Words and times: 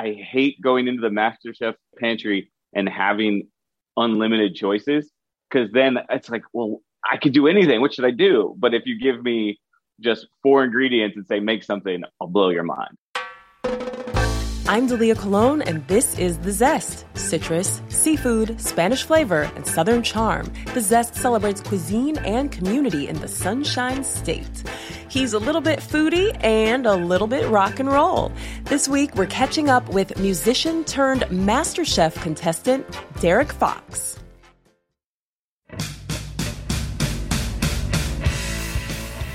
I 0.00 0.14
hate 0.14 0.58
going 0.62 0.88
into 0.88 1.02
the 1.02 1.10
MasterChef 1.10 1.74
pantry 1.98 2.50
and 2.74 2.88
having 2.88 3.48
unlimited 3.98 4.54
choices 4.54 5.10
because 5.50 5.70
then 5.72 5.98
it's 6.08 6.30
like, 6.30 6.42
well, 6.54 6.80
I 7.04 7.18
could 7.18 7.34
do 7.34 7.46
anything. 7.46 7.82
What 7.82 7.92
should 7.92 8.06
I 8.06 8.10
do? 8.10 8.54
But 8.58 8.72
if 8.72 8.86
you 8.86 8.98
give 8.98 9.22
me 9.22 9.60
just 10.00 10.26
four 10.42 10.64
ingredients 10.64 11.18
and 11.18 11.26
say 11.26 11.38
make 11.38 11.64
something, 11.64 12.02
I'll 12.18 12.28
blow 12.28 12.48
your 12.48 12.62
mind. 12.62 12.96
I'm 14.66 14.88
Dalia 14.88 15.18
Colon, 15.18 15.60
and 15.62 15.86
this 15.86 16.18
is 16.18 16.38
The 16.38 16.52
Zest. 16.52 17.04
Citrus, 17.14 17.82
seafood, 17.88 18.58
Spanish 18.58 19.02
flavor, 19.02 19.50
and 19.54 19.66
Southern 19.66 20.02
charm. 20.02 20.50
The 20.72 20.80
Zest 20.80 21.14
celebrates 21.14 21.60
cuisine 21.60 22.16
and 22.18 22.50
community 22.50 23.08
in 23.08 23.20
the 23.20 23.28
Sunshine 23.28 24.02
State. 24.04 24.62
He's 25.10 25.32
a 25.32 25.40
little 25.40 25.60
bit 25.60 25.80
foodie 25.80 26.36
and 26.40 26.86
a 26.86 26.94
little 26.94 27.26
bit 27.26 27.48
rock 27.48 27.80
and 27.80 27.90
roll. 27.90 28.30
This 28.66 28.88
week, 28.88 29.16
we're 29.16 29.26
catching 29.26 29.68
up 29.68 29.88
with 29.88 30.16
musician 30.20 30.84
turned 30.84 31.22
MasterChef 31.22 32.14
contestant 32.22 32.86
Derrick 33.20 33.50
Fox. 33.50 34.20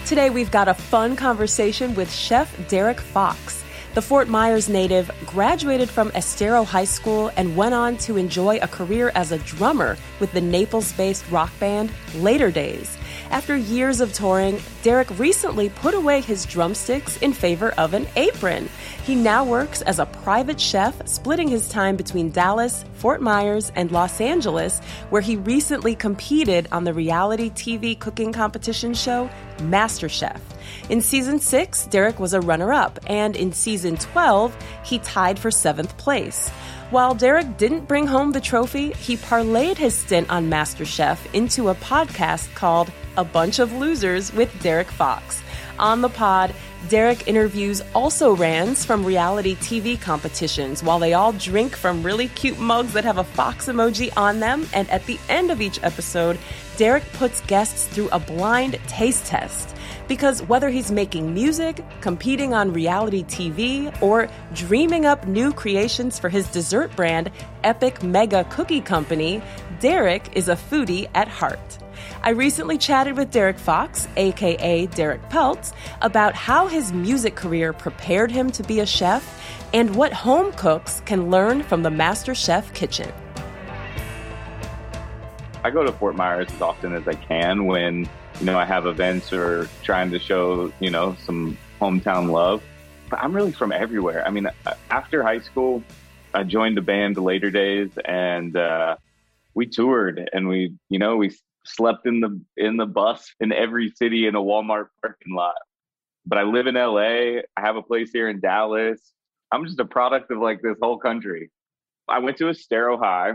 Today, 0.06 0.30
we've 0.30 0.50
got 0.50 0.70
a 0.70 0.74
fun 0.74 1.18
conversation 1.18 1.94
with 1.94 2.10
Chef 2.10 2.56
Derrick 2.70 3.02
Fox. 3.02 3.62
The 3.96 4.02
Fort 4.02 4.30
Myers 4.30 4.70
native 4.70 5.12
graduated 5.26 5.90
from 5.90 6.10
Estero 6.16 6.64
High 6.64 6.86
School 6.86 7.32
and 7.36 7.58
went 7.58 7.74
on 7.74 7.98
to 7.98 8.16
enjoy 8.16 8.60
a 8.62 8.68
career 8.68 9.12
as 9.14 9.34
a 9.34 9.40
drummer 9.40 9.98
with 10.22 10.32
the 10.32 10.42
Naples 10.42 10.94
based 10.94 11.30
rock 11.32 11.52
band 11.60 11.92
Later 12.16 12.50
Days. 12.50 12.98
After 13.32 13.58
years 13.58 14.02
of 14.02 14.14
touring, 14.14 14.62
Derrick 14.84 15.10
recently 15.20 15.70
put 15.70 15.94
away 15.94 16.22
his 16.22 16.46
drumsticks 16.46 17.18
in 17.18 17.34
favor 17.34 17.72
of 17.72 17.94
an 17.94 18.08
apron. 18.16 18.70
He 19.04 19.16
now 19.16 19.44
works 19.44 19.82
as 19.82 20.00
a 20.00 20.06
private 20.06 20.60
chef, 20.60 21.08
splitting 21.08 21.48
his 21.48 21.68
time 21.68 21.96
between 21.96 22.32
Dallas, 22.32 22.86
Fort 22.94 23.22
Myers, 23.22 23.72
and 23.76 23.92
Los 23.92 24.22
Angeles, 24.22 24.80
where 25.10 25.22
he 25.22 25.36
recently 25.38 25.96
competed 25.96 26.68
on 26.72 26.84
the 26.84 26.94
reality 26.94 27.50
TV 27.50 28.00
cooking 28.00 28.32
competition 28.32 28.94
show 28.94 29.30
MasterChef. 29.58 30.40
In 30.90 31.02
season 31.02 31.40
6, 31.40 31.88
Derrick 31.88 32.20
was 32.20 32.34
a 32.34 32.42
runner 32.42 32.72
up, 32.74 33.00
and 33.08 33.36
in 33.36 33.52
season 33.52 33.98
12, 33.98 34.56
he 34.84 35.00
tied 35.00 35.40
for 35.40 35.52
seventh 35.52 35.98
place. 35.98 36.50
While 36.92 37.16
Derrick 37.16 37.58
didn't 37.58 37.88
bring 37.88 38.06
home 38.06 38.32
the 38.32 38.40
trophy, 38.42 38.94
he 38.94 39.18
parlayed 39.18 39.78
his 39.78 39.96
stint 39.96 40.30
on 40.30 40.50
MasterChef 40.50 41.34
into 41.34 41.70
a 41.70 41.76
podcast 41.76 42.54
called 42.54 42.92
A 43.18 43.24
Bunch 43.24 43.60
of 43.60 43.72
Losers 43.74 44.34
with 44.34 44.62
Derrick 44.62 44.90
Fox. 44.90 45.42
On 45.80 46.02
the 46.02 46.10
pod, 46.10 46.54
Derrick 46.88 47.28
interviews 47.28 47.82
also 47.94 48.36
rans 48.36 48.86
from 48.86 49.04
reality 49.04 49.56
TV 49.56 50.00
competitions 50.00 50.84
while 50.84 51.00
they 51.00 51.14
all 51.14 51.32
drink 51.34 51.76
from 51.76 52.04
really 52.04 52.28
cute 52.30 52.60
mugs 52.60 52.94
that 52.94 53.04
have 53.04 53.18
a 53.18 53.24
fox 53.24 53.68
emoji 53.68 54.16
on 54.16 54.40
them. 54.40 54.68
And 54.74 54.90
at 54.90 55.06
the 55.06 55.20
end 55.28 55.52
of 55.52 55.62
each 55.62 55.82
episode, 55.84 56.38
Derrick 56.78 57.04
puts 57.14 57.42
guests 57.42 57.88
through 57.88 58.10
a 58.10 58.20
blind 58.20 58.80
taste 58.88 59.26
test. 59.26 59.75
Because 60.08 60.44
whether 60.44 60.70
he's 60.70 60.92
making 60.92 61.34
music, 61.34 61.84
competing 62.02 62.54
on 62.54 62.74
reality 62.74 63.24
TV, 63.24 63.92
or 64.02 64.30
dreaming 64.54 65.06
up 65.06 65.28
new 65.28 65.52
creations 65.52 66.20
for 66.20 66.30
his 66.30 66.48
dessert 66.50 66.96
brand, 66.96 67.32
Epic 67.64 68.04
Mega 68.04 68.44
Cookie 68.46 68.82
Company, 68.82 69.42
Derrick 69.80 70.30
is 70.34 70.48
a 70.48 70.56
foodie 70.56 71.10
at 71.16 71.28
heart. 71.28 71.80
I 72.22 72.32
recently 72.32 72.78
chatted 72.78 73.18
with 73.18 73.32
Derrick 73.32 73.58
Fox, 73.58 74.08
aka 74.16 74.86
Derrick 74.88 75.22
Peltz, 75.30 75.74
about 76.02 76.36
how 76.36 76.68
his 76.68 76.94
music 76.94 77.36
career 77.36 77.74
prepared 77.74 78.32
him 78.32 78.52
to 78.52 78.64
be 78.64 78.80
a 78.80 78.86
chef 78.86 79.42
and 79.74 79.96
what 79.96 80.14
home 80.14 80.52
cooks 80.54 81.02
can 81.06 81.30
learn 81.32 81.64
from 81.64 81.84
the 81.84 81.90
MasterChef 81.90 82.74
kitchen. 82.74 83.12
I 85.64 85.72
go 85.72 85.84
to 85.84 85.92
Fort 85.94 86.16
Myers 86.16 86.48
as 86.54 86.62
often 86.62 86.94
as 86.94 87.08
I 87.08 87.16
can 87.16 87.66
when 87.66 88.08
you 88.40 88.46
know, 88.46 88.58
I 88.58 88.66
have 88.66 88.86
events 88.86 89.32
or 89.32 89.70
trying 89.84 90.12
to 90.12 90.20
show, 90.20 90.72
you 90.80 90.90
know, 90.90 91.16
some 91.26 91.58
hometown 91.80 92.32
love. 92.32 92.62
But 93.10 93.20
I'm 93.20 93.34
really 93.34 93.52
from 93.52 93.72
everywhere. 93.72 94.26
I 94.26 94.30
mean, 94.30 94.50
after 94.90 95.24
high 95.24 95.40
school, 95.40 95.84
I 96.34 96.44
joined 96.44 96.78
a 96.78 96.82
band 96.82 97.18
later 97.18 97.50
days 97.50 97.92
and 98.04 98.56
uh, 98.58 98.98
we 99.54 99.68
toured 99.68 100.30
and 100.34 100.48
we, 100.48 100.74
you 100.90 101.00
know, 101.00 101.16
we 101.16 101.32
slept 101.64 102.06
in 102.08 102.20
the 102.20 102.40
in 102.58 102.78
the 102.78 102.86
bus 102.86 103.34
in 103.40 103.52
every 103.52 103.92
city 103.92 104.28
in 104.28 104.36
a 104.36 104.42
Walmart 104.42 104.88
parking 105.02 105.34
lot. 105.34 105.56
But 106.26 106.38
I 106.40 106.44
live 106.44 106.68
in 106.68 106.76
LA. 106.76 107.42
I 107.56 107.62
have 107.62 107.76
a 107.76 107.82
place 107.82 108.12
here 108.12 108.28
in 108.28 108.40
Dallas. 108.40 109.00
I'm 109.52 109.66
just 109.66 109.80
a 109.80 109.86
product 109.86 110.32
of 110.32 110.40
like 110.40 110.62
this 110.62 110.76
whole 110.82 110.98
country. 110.98 111.52
I 112.08 112.20
went 112.20 112.38
to 112.38 112.50
Estero 112.50 112.98
High. 112.98 113.34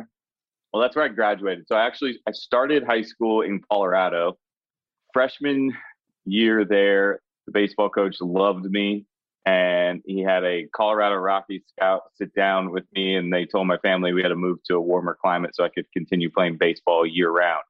Well, 0.72 0.82
that's 0.82 0.94
where 0.94 1.04
I 1.04 1.08
graduated. 1.08 1.66
So 1.68 1.76
I 1.76 1.86
actually 1.86 2.20
I 2.26 2.32
started 2.32 2.84
high 2.84 3.02
school 3.02 3.42
in 3.42 3.60
Colorado 3.70 4.36
freshman 5.12 5.76
year 6.24 6.64
there, 6.64 7.20
the 7.46 7.52
baseball 7.52 7.88
coach 7.88 8.16
loved 8.20 8.64
me 8.64 9.06
and 9.46 10.02
he 10.04 10.20
had 10.20 10.44
a 10.44 10.66
Colorado 10.74 11.16
Rocky 11.16 11.62
scout 11.66 12.02
sit 12.14 12.34
down 12.34 12.70
with 12.70 12.84
me 12.94 13.16
and 13.16 13.32
they 13.32 13.46
told 13.46 13.66
my 13.66 13.78
family 13.78 14.12
we 14.12 14.22
had 14.22 14.28
to 14.28 14.36
move 14.36 14.58
to 14.66 14.74
a 14.74 14.80
warmer 14.80 15.16
climate 15.20 15.54
so 15.54 15.64
I 15.64 15.70
could 15.70 15.90
continue 15.92 16.30
playing 16.30 16.58
baseball 16.58 17.06
year 17.06 17.30
round. 17.30 17.62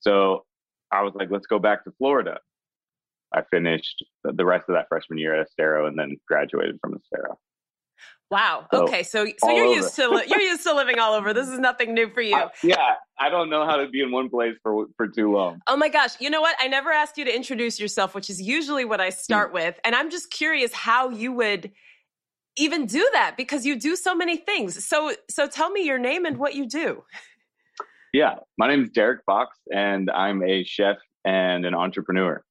So 0.00 0.44
I 0.90 1.02
was 1.02 1.14
like, 1.14 1.28
let's 1.30 1.46
go 1.46 1.58
back 1.58 1.84
to 1.84 1.92
Florida. 1.98 2.38
I 3.32 3.42
finished 3.50 4.04
the 4.24 4.44
rest 4.44 4.68
of 4.68 4.74
that 4.74 4.88
freshman 4.88 5.18
year 5.18 5.34
at 5.34 5.46
Estero 5.46 5.86
and 5.86 5.98
then 5.98 6.16
graduated 6.26 6.78
from 6.80 6.94
Estero. 6.96 7.38
Wow. 8.30 8.66
So, 8.72 8.84
okay. 8.84 9.02
So 9.02 9.26
so 9.38 9.50
you're 9.50 9.66
over. 9.66 9.74
used 9.74 9.96
to 9.96 10.08
li- 10.08 10.24
you're 10.28 10.40
used 10.40 10.62
to 10.62 10.72
living 10.72 11.00
all 11.00 11.14
over. 11.14 11.34
This 11.34 11.48
is 11.48 11.58
nothing 11.58 11.94
new 11.94 12.10
for 12.10 12.20
you. 12.20 12.36
Uh, 12.36 12.48
yeah, 12.62 12.94
I 13.18 13.28
don't 13.28 13.50
know 13.50 13.64
how 13.66 13.76
to 13.76 13.88
be 13.88 14.00
in 14.02 14.12
one 14.12 14.28
place 14.28 14.54
for 14.62 14.86
for 14.96 15.08
too 15.08 15.32
long. 15.32 15.60
Oh 15.66 15.76
my 15.76 15.88
gosh. 15.88 16.12
You 16.20 16.30
know 16.30 16.40
what? 16.40 16.54
I 16.60 16.68
never 16.68 16.90
asked 16.90 17.18
you 17.18 17.24
to 17.24 17.34
introduce 17.34 17.80
yourself, 17.80 18.14
which 18.14 18.30
is 18.30 18.40
usually 18.40 18.84
what 18.84 19.00
I 19.00 19.10
start 19.10 19.50
mm. 19.50 19.54
with, 19.54 19.80
and 19.84 19.96
I'm 19.96 20.10
just 20.10 20.30
curious 20.30 20.72
how 20.72 21.10
you 21.10 21.32
would 21.32 21.72
even 22.56 22.86
do 22.86 23.08
that 23.12 23.36
because 23.36 23.66
you 23.66 23.78
do 23.78 23.96
so 23.96 24.14
many 24.14 24.36
things. 24.36 24.86
So 24.86 25.12
so 25.28 25.48
tell 25.48 25.70
me 25.70 25.84
your 25.84 25.98
name 25.98 26.24
and 26.24 26.38
what 26.38 26.54
you 26.54 26.68
do. 26.68 27.02
Yeah, 28.12 28.36
my 28.58 28.68
name 28.68 28.84
is 28.84 28.90
Derrick 28.90 29.20
Fox 29.24 29.56
and 29.72 30.10
I'm 30.10 30.42
a 30.42 30.64
chef 30.64 30.96
and 31.24 31.64
an 31.64 31.74
entrepreneur. 31.74 32.42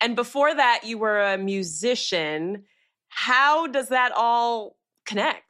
And 0.00 0.16
before 0.16 0.52
that 0.54 0.82
you 0.84 0.98
were 0.98 1.20
a 1.20 1.38
musician. 1.38 2.64
How 3.14 3.66
does 3.66 3.90
that 3.90 4.10
all 4.16 4.76
connect. 5.06 5.42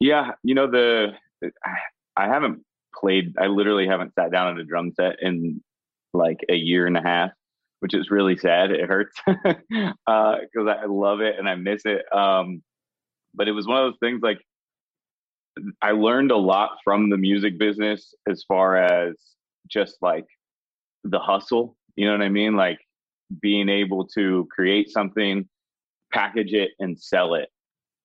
Yeah, 0.00 0.32
you 0.42 0.54
know 0.54 0.70
the 0.70 1.12
I 2.16 2.26
haven't 2.26 2.64
played. 2.94 3.34
I 3.38 3.46
literally 3.46 3.86
haven't 3.86 4.14
sat 4.14 4.32
down 4.32 4.54
at 4.54 4.60
a 4.60 4.64
drum 4.64 4.92
set 4.94 5.16
in 5.22 5.62
like 6.12 6.44
a 6.48 6.54
year 6.54 6.86
and 6.86 6.96
a 6.96 7.02
half, 7.02 7.30
which 7.80 7.94
is 7.94 8.10
really 8.10 8.36
sad. 8.36 8.70
It 8.70 8.88
hurts 8.88 9.16
because 9.26 9.56
uh, 10.06 10.62
I 10.62 10.86
love 10.86 11.20
it 11.20 11.38
and 11.38 11.48
I 11.48 11.54
miss 11.54 11.82
it. 11.84 12.02
Um, 12.12 12.62
but 13.34 13.48
it 13.48 13.52
was 13.52 13.66
one 13.66 13.78
of 13.78 13.92
those 13.92 13.98
things 14.00 14.22
like 14.22 14.40
I 15.82 15.92
learned 15.92 16.30
a 16.30 16.36
lot 16.36 16.78
from 16.84 17.10
the 17.10 17.16
music 17.16 17.58
business 17.58 18.14
as 18.28 18.44
far 18.46 18.76
as 18.76 19.14
just 19.68 19.96
like 20.00 20.26
the 21.04 21.18
hustle. 21.18 21.76
You 21.96 22.06
know 22.06 22.12
what 22.12 22.22
I 22.22 22.28
mean? 22.28 22.56
Like 22.56 22.78
being 23.40 23.68
able 23.68 24.06
to 24.08 24.48
create 24.50 24.90
something, 24.90 25.48
package 26.12 26.52
it, 26.52 26.70
and 26.80 26.98
sell 26.98 27.34
it 27.34 27.48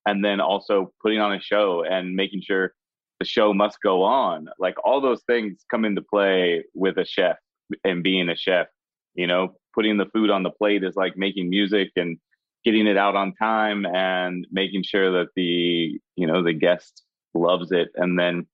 and 0.06 0.24
then 0.24 0.40
also 0.40 0.92
putting 1.02 1.20
on 1.20 1.34
a 1.34 1.42
show 1.42 1.84
and 1.84 2.16
making 2.16 2.42
sure 2.42 2.74
the 3.20 3.26
show 3.26 3.54
must 3.54 3.82
go 3.82 4.04
on. 4.04 4.48
Like 4.60 4.76
all 4.84 5.02
those 5.02 5.24
things 5.28 5.64
come 5.72 5.86
into 5.86 6.02
play 6.02 6.64
with 6.74 6.98
a 6.98 7.06
chef 7.06 7.38
and 7.84 8.04
being 8.04 8.30
a 8.30 8.36
chef. 8.36 8.68
You 9.14 9.28
know, 9.28 9.56
putting 9.74 9.98
the 9.98 10.08
food 10.14 10.30
on 10.30 10.44
the 10.44 10.50
plate 10.50 10.84
is 10.84 10.96
like 10.96 11.18
making 11.18 11.50
music 11.50 11.92
and 11.96 12.18
getting 12.66 12.88
it 12.88 12.98
out 12.98 13.16
on 13.16 13.34
time 13.36 13.86
and 13.86 14.46
making 14.52 14.84
sure 14.84 15.12
that 15.12 15.30
the 15.36 16.00
you 16.16 16.28
know 16.28 16.44
the 16.44 16.54
guest 16.54 17.04
loves 17.34 17.72
it. 17.72 17.90
And 17.96 18.20
then 18.20 18.48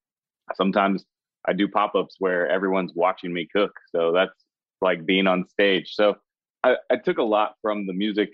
sometimes 0.55 1.05
I 1.47 1.53
do 1.53 1.67
pop 1.67 1.95
ups 1.95 2.15
where 2.19 2.47
everyone's 2.47 2.93
watching 2.93 3.33
me 3.33 3.47
cook. 3.53 3.71
So 3.95 4.11
that's 4.11 4.33
like 4.81 5.05
being 5.05 5.27
on 5.27 5.47
stage. 5.47 5.93
So 5.93 6.15
I, 6.63 6.75
I 6.91 6.97
took 6.97 7.17
a 7.17 7.23
lot 7.23 7.55
from 7.61 7.87
the 7.87 7.93
music 7.93 8.29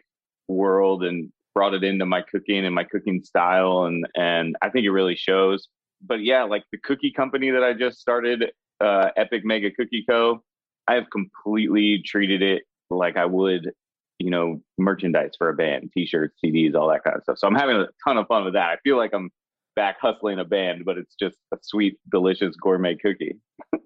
world 0.48 1.04
and 1.04 1.32
brought 1.58 1.74
it 1.74 1.84
into 1.84 2.06
my 2.06 2.22
cooking 2.22 2.68
and 2.68 2.76
my 2.76 2.84
cooking 2.84 3.24
style, 3.24 3.86
and 3.86 4.06
and 4.16 4.56
I 4.62 4.70
think 4.70 4.86
it 4.86 4.92
really 4.92 5.16
shows. 5.16 5.68
But 6.06 6.22
yeah, 6.22 6.44
like 6.44 6.64
the 6.72 6.78
cookie 6.78 7.12
company 7.12 7.50
that 7.50 7.64
I 7.64 7.74
just 7.74 7.98
started, 7.98 8.52
uh, 8.80 9.10
Epic 9.18 9.44
Mega 9.44 9.72
Cookie 9.72 10.06
Co. 10.08 10.44
I 10.88 10.94
have 10.94 11.06
completely 11.12 12.04
treated 12.06 12.44
it 12.44 12.62
like 12.92 13.18
I 13.18 13.26
would, 13.26 13.72
you 14.20 14.30
know, 14.30 14.62
merchandise 14.78 15.32
for 15.36 15.50
a 15.50 15.56
band, 15.56 15.90
t-shirts, 15.96 16.38
CDs, 16.46 16.76
all 16.76 16.90
that 16.90 17.04
kind 17.04 17.18
of 17.18 17.24
stuff. 17.24 17.40
So 17.40 17.48
I'm 17.48 17.56
having 17.56 17.78
a 17.78 17.88
ton 18.08 18.18
of 18.18 18.28
fun 18.28 18.46
with 18.46 18.54
that. 18.54 18.70
I 18.70 18.78
feel 18.84 18.96
like 18.96 19.12
I'm 19.12 19.32
back 19.76 19.98
hustling 20.00 20.38
a 20.38 20.46
band, 20.46 20.86
but 20.86 21.00
it's 21.00 21.16
just 21.20 21.38
a 21.52 21.58
sweet, 21.64 21.98
delicious 22.12 22.56
gourmet 22.56 22.96
cookie. 22.96 23.36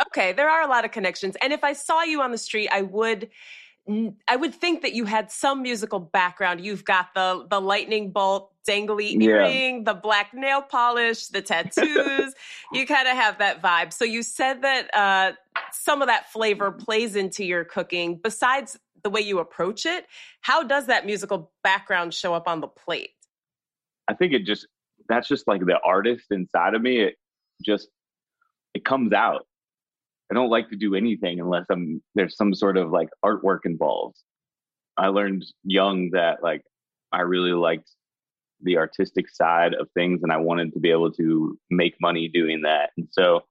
okay, 0.07 0.33
there 0.33 0.50
are 0.50 0.62
a 0.62 0.68
lot 0.68 0.83
of 0.83 0.91
connections. 0.91 1.38
And 1.41 1.53
if 1.53 1.63
I 1.63 1.71
saw 1.71 2.03
you 2.03 2.21
on 2.21 2.31
the 2.31 2.38
street, 2.38 2.68
I 2.68 2.81
would 2.81 3.29
I 4.28 4.36
would 4.36 4.54
think 4.54 4.83
that 4.83 4.94
you 4.94 5.06
had 5.06 5.31
some 5.31 5.63
musical 5.63 6.00
background. 6.00 6.63
You've 6.63 6.86
got 6.86 7.13
the 7.16 7.45
the 7.50 7.60
lightning 7.60 8.12
bolt 8.12 8.51
dangly 8.68 9.19
earring, 9.19 9.78
yeah. 9.78 9.83
the 9.83 9.94
black 9.95 10.33
nail 10.33 10.62
polish, 10.62 11.28
the 11.28 11.42
tattoos. 11.42 12.33
you 12.74 12.86
kind 12.86 13.07
of 13.07 13.16
have 13.16 13.39
that 13.39 13.62
vibe. 13.62 13.92
So 13.92 14.06
you 14.06 14.22
said 14.22 14.62
that 14.62 14.94
uh, 14.94 15.31
some 15.72 16.01
of 16.01 16.07
that 16.07 16.31
flavor 16.31 16.72
plays 16.72 17.16
into 17.16 17.44
your 17.44 17.66
cooking. 17.66 18.19
Besides 18.22 18.78
the 19.04 19.10
way 19.10 19.22
you 19.22 19.39
approach 19.39 19.86
it, 19.88 20.06
how 20.42 20.62
does 20.63 20.86
that 20.86 21.07
musical 21.07 21.51
background 21.63 22.13
show 22.13 22.36
up 22.36 22.48
on 22.48 22.62
the 22.62 22.68
plate? 22.68 23.12
I 24.07 24.13
think 24.13 24.33
it 24.33 24.45
just 24.45 24.68
that's 25.10 25.28
just 25.28 25.48
like 25.48 25.66
the 25.66 25.80
artist 25.83 26.25
inside 26.30 26.75
of 26.75 26.81
me. 26.83 27.01
It 27.01 27.16
just 27.63 27.89
it 28.74 28.86
comes 28.86 29.12
out. 29.12 29.48
I 30.31 30.33
don't 30.33 30.50
like 30.50 30.69
to 30.69 30.78
do 30.78 30.95
anything 30.95 31.42
unless 31.42 31.66
I'm 31.69 32.01
there's 32.16 32.38
some 32.38 32.54
sort 32.54 32.78
of 32.78 32.89
like 32.89 33.10
artwork 33.24 33.60
involved. 33.66 34.18
I 34.98 35.07
learned 35.07 35.45
young 35.63 36.12
that 36.12 36.42
like 36.42 36.63
I 37.12 37.22
really 37.22 37.51
liked 37.51 37.89
the 38.62 38.78
artistic 38.78 39.30
side 39.30 39.74
of 39.74 39.89
things 39.94 40.22
and 40.24 40.31
I 40.31 40.38
wanted 40.38 40.74
to 40.74 40.80
be 40.80 40.92
able 40.92 41.12
to 41.13 41.60
make 41.69 41.95
money 42.00 42.30
doing 42.30 42.62
that. 42.62 42.92
And 42.95 43.07
so 43.12 43.42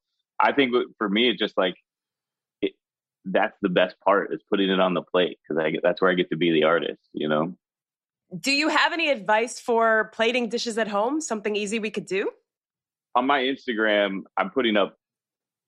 I 0.41 0.53
think 0.53 0.75
for 0.97 1.09
me 1.09 1.29
it's 1.29 1.39
just 1.39 1.59
like 1.59 1.75
it, 2.63 2.73
that's 3.27 3.59
the 3.61 3.69
best 3.69 3.97
part 4.03 4.33
is 4.33 4.41
putting 4.49 4.71
it 4.71 4.81
on 4.81 4.95
the 4.95 5.03
plate 5.03 5.39
because 5.43 5.63
I 5.63 5.71
get 5.71 5.83
that's 5.83 6.01
where 6.01 6.11
I 6.11 6.15
get 6.15 6.31
to 6.31 6.37
be 6.37 6.51
the 6.51 6.65
artist, 6.65 7.03
you 7.13 7.29
know. 7.29 7.55
Do 8.39 8.53
you 8.53 8.69
have 8.69 8.93
any 8.95 9.11
advice 9.11 9.61
for 9.61 10.11
plating 10.15 10.49
dishes 10.49 10.79
at 10.79 10.89
home? 10.89 11.21
Something 11.21 11.57
easy 11.57 11.79
we 11.79 11.91
could 11.91 12.07
do? 12.07 12.31
On 13.17 13.27
my 13.27 13.41
Instagram, 13.41 14.23
I'm 14.37 14.51
putting 14.51 14.77
up 14.77 14.97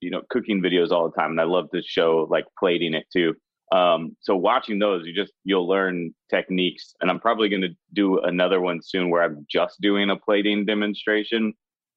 you 0.02 0.10
know 0.10 0.22
cooking 0.30 0.60
videos 0.60 0.90
all 0.90 1.08
the 1.08 1.16
time, 1.16 1.30
and 1.30 1.40
I 1.40 1.44
love 1.44 1.70
to 1.70 1.82
show 1.82 2.26
like 2.30 2.44
plating 2.58 2.94
it 2.94 3.06
too. 3.12 3.34
Um, 3.72 4.16
so 4.20 4.36
watching 4.36 4.78
those, 4.78 5.06
you 5.06 5.14
just 5.14 5.32
you'll 5.44 5.66
learn 5.66 6.14
techniques, 6.30 6.94
and 7.00 7.10
I'm 7.10 7.20
probably 7.20 7.48
going 7.48 7.62
to 7.62 7.74
do 7.94 8.18
another 8.20 8.60
one 8.60 8.80
soon 8.82 9.08
where 9.08 9.22
I'm 9.22 9.46
just 9.50 9.80
doing 9.80 10.10
a 10.10 10.16
plating 10.16 10.66
demonstration. 10.66 11.54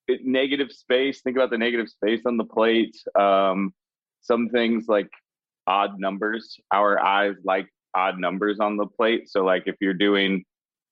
It, 0.07 0.22
negative 0.24 0.72
space. 0.72 1.22
Think 1.22 1.36
about 1.36 1.50
the 1.50 1.57
negative 1.57 1.90
space 1.90 2.22
on 2.25 2.38
the 2.38 2.46
plate. 2.46 2.96
Um, 3.19 3.74
some 4.22 4.50
things 4.50 4.86
like 4.88 5.10
odd 5.68 6.00
numbers. 6.00 6.57
Our 6.72 7.04
eyes 7.04 7.36
like 7.44 7.68
odd 7.96 8.19
numbers 8.19 8.60
on 8.60 8.78
the 8.78 8.86
plate. 8.86 9.30
So 9.30 9.44
like 9.44 9.63
if 9.66 9.75
you're 9.81 9.94
doing 9.94 10.44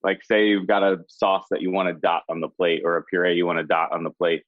like 0.04 0.24
say 0.24 0.48
you've 0.48 0.68
got 0.68 0.84
a 0.84 0.98
sauce 1.08 1.46
that 1.52 1.62
you 1.62 1.72
want 1.72 1.88
to 1.88 1.94
dot 1.94 2.24
on 2.30 2.42
the 2.42 2.50
plate 2.50 2.82
or 2.84 2.98
a 2.98 3.04
puree 3.04 3.36
you 3.36 3.46
want 3.46 3.60
to 3.60 3.64
dot 3.64 3.92
on 3.92 4.04
the 4.04 4.10
plate 4.12 4.44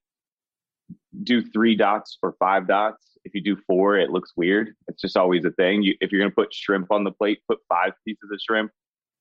do 1.22 1.42
three 1.42 1.76
dots 1.76 2.18
or 2.22 2.34
five 2.38 2.66
dots. 2.66 3.18
If 3.24 3.34
you 3.34 3.40
do 3.40 3.56
four, 3.66 3.96
it 3.98 4.10
looks 4.10 4.32
weird. 4.36 4.74
It's 4.88 5.00
just 5.00 5.16
always 5.16 5.44
a 5.44 5.50
thing. 5.50 5.82
You, 5.82 5.94
if 6.00 6.12
you're 6.12 6.20
going 6.20 6.30
to 6.30 6.34
put 6.34 6.54
shrimp 6.54 6.92
on 6.92 7.04
the 7.04 7.10
plate, 7.10 7.40
put 7.48 7.58
five 7.68 7.92
pieces 8.06 8.30
of 8.32 8.38
shrimp. 8.40 8.70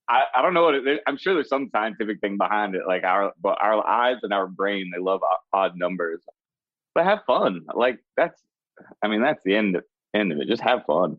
I, 0.07 0.23
I 0.35 0.41
don't 0.41 0.53
know 0.53 0.63
what 0.63 0.75
it, 0.75 1.01
I'm 1.07 1.17
sure 1.17 1.33
there's 1.33 1.49
some 1.49 1.69
scientific 1.71 2.19
thing 2.21 2.37
behind 2.37 2.75
it. 2.75 2.83
Like 2.87 3.03
our, 3.03 3.33
but 3.41 3.57
our 3.61 3.85
eyes 3.85 4.17
and 4.21 4.31
our 4.31 4.47
brain, 4.47 4.91
they 4.93 5.01
love 5.01 5.21
odd 5.53 5.73
numbers. 5.75 6.21
But 6.93 7.05
have 7.05 7.21
fun. 7.25 7.61
Like 7.73 7.99
that's, 8.15 8.41
I 9.03 9.07
mean, 9.07 9.21
that's 9.21 9.43
the 9.43 9.55
end 9.55 9.75
of, 9.75 9.83
end 10.13 10.31
of 10.31 10.39
it. 10.39 10.47
Just 10.47 10.61
have 10.61 10.85
fun. 10.85 11.17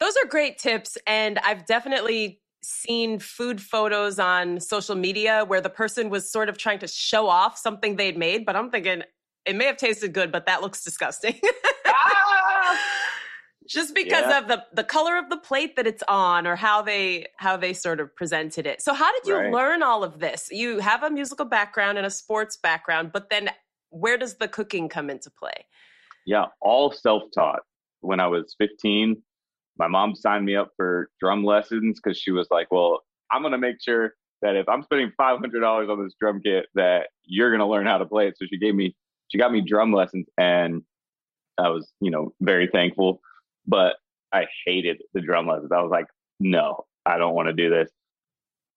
Those 0.00 0.14
are 0.22 0.28
great 0.28 0.58
tips, 0.58 0.98
and 1.06 1.38
I've 1.38 1.64
definitely 1.64 2.40
seen 2.62 3.18
food 3.18 3.62
photos 3.62 4.18
on 4.18 4.60
social 4.60 4.94
media 4.94 5.44
where 5.46 5.60
the 5.60 5.70
person 5.70 6.10
was 6.10 6.30
sort 6.30 6.48
of 6.48 6.58
trying 6.58 6.80
to 6.80 6.88
show 6.88 7.28
off 7.28 7.56
something 7.56 7.96
they'd 7.96 8.18
made, 8.18 8.44
but 8.44 8.56
I'm 8.56 8.70
thinking, 8.70 9.04
it 9.46 9.56
may 9.56 9.64
have 9.66 9.76
tasted 9.76 10.12
good, 10.12 10.32
but 10.32 10.46
that 10.46 10.62
looks 10.62 10.82
disgusting. 10.84 11.40
ah! 11.86 12.78
Just 13.68 13.94
because 13.94 14.26
yeah. 14.28 14.38
of 14.38 14.48
the 14.48 14.64
the 14.74 14.84
color 14.84 15.18
of 15.18 15.28
the 15.28 15.36
plate 15.36 15.74
that 15.74 15.86
it's 15.88 16.02
on, 16.06 16.46
or 16.46 16.54
how 16.54 16.82
they 16.82 17.26
how 17.38 17.56
they 17.56 17.72
sort 17.72 17.98
of 17.98 18.14
presented 18.14 18.64
it. 18.64 18.80
So, 18.80 18.94
how 18.94 19.12
did 19.12 19.28
you 19.28 19.36
right. 19.36 19.52
learn 19.52 19.82
all 19.82 20.04
of 20.04 20.20
this? 20.20 20.48
You 20.52 20.78
have 20.78 21.02
a 21.02 21.10
musical 21.10 21.44
background 21.44 21.98
and 21.98 22.06
a 22.06 22.10
sports 22.10 22.56
background, 22.56 23.10
but 23.12 23.28
then 23.28 23.50
where 23.90 24.18
does 24.18 24.36
the 24.36 24.46
cooking 24.46 24.88
come 24.88 25.10
into 25.10 25.30
play? 25.30 25.66
Yeah, 26.26 26.46
all 26.60 26.92
self 26.92 27.24
taught. 27.34 27.60
When 28.00 28.20
I 28.20 28.28
was 28.28 28.54
15, 28.58 29.20
my 29.78 29.88
mom 29.88 30.14
signed 30.14 30.44
me 30.44 30.54
up 30.54 30.70
for 30.76 31.10
drum 31.20 31.44
lessons 31.44 32.00
because 32.00 32.18
she 32.18 32.30
was 32.30 32.46
like, 32.50 32.70
"Well, 32.70 33.00
I'm 33.32 33.42
going 33.42 33.52
to 33.52 33.58
make 33.58 33.76
sure 33.82 34.14
that 34.42 34.54
if 34.54 34.68
I'm 34.68 34.82
spending 34.84 35.10
$500 35.20 35.90
on 35.90 36.04
this 36.04 36.14
drum 36.20 36.40
kit, 36.44 36.66
that 36.74 37.08
you're 37.24 37.50
going 37.50 37.60
to 37.60 37.66
learn 37.66 37.86
how 37.86 37.98
to 37.98 38.06
play 38.06 38.28
it." 38.28 38.34
So 38.38 38.46
she 38.48 38.58
gave 38.58 38.74
me 38.74 38.94
she 39.28 39.38
got 39.38 39.52
me 39.52 39.60
drum 39.60 39.92
lessons 39.92 40.26
and 40.38 40.82
I 41.58 41.70
was, 41.70 41.90
you 42.00 42.10
know, 42.10 42.32
very 42.40 42.68
thankful, 42.72 43.20
but 43.66 43.96
I 44.32 44.46
hated 44.66 45.02
the 45.14 45.20
drum 45.20 45.46
lessons. 45.46 45.72
I 45.72 45.80
was 45.80 45.90
like, 45.90 46.06
no, 46.38 46.84
I 47.04 47.18
don't 47.18 47.34
want 47.34 47.48
to 47.48 47.52
do 47.52 47.70
this. 47.70 47.90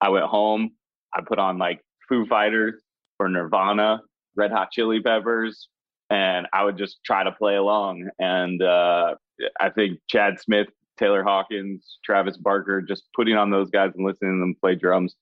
I 0.01 0.09
went 0.09 0.25
home, 0.25 0.71
I 1.13 1.21
put 1.21 1.39
on 1.39 1.57
like 1.57 1.81
Foo 2.07 2.25
Fighters 2.25 2.75
or 3.19 3.27
Nirvana, 3.27 4.01
Red 4.35 4.51
Hot 4.51 4.71
Chili 4.71 5.01
Peppers, 5.01 5.67
and 6.09 6.47
I 6.53 6.63
would 6.63 6.77
just 6.77 7.03
try 7.03 7.23
to 7.23 7.31
play 7.31 7.55
along. 7.55 8.09
And 8.17 8.61
uh, 8.61 9.15
I 9.59 9.69
think 9.69 9.99
Chad 10.07 10.39
Smith, 10.39 10.67
Taylor 10.97 11.23
Hawkins, 11.23 11.97
Travis 12.03 12.37
Barker, 12.37 12.81
just 12.81 13.03
putting 13.15 13.35
on 13.35 13.51
those 13.51 13.69
guys 13.69 13.91
and 13.95 14.05
listening 14.05 14.37
to 14.37 14.39
them 14.39 14.55
play 14.59 14.75
drums, 14.75 15.15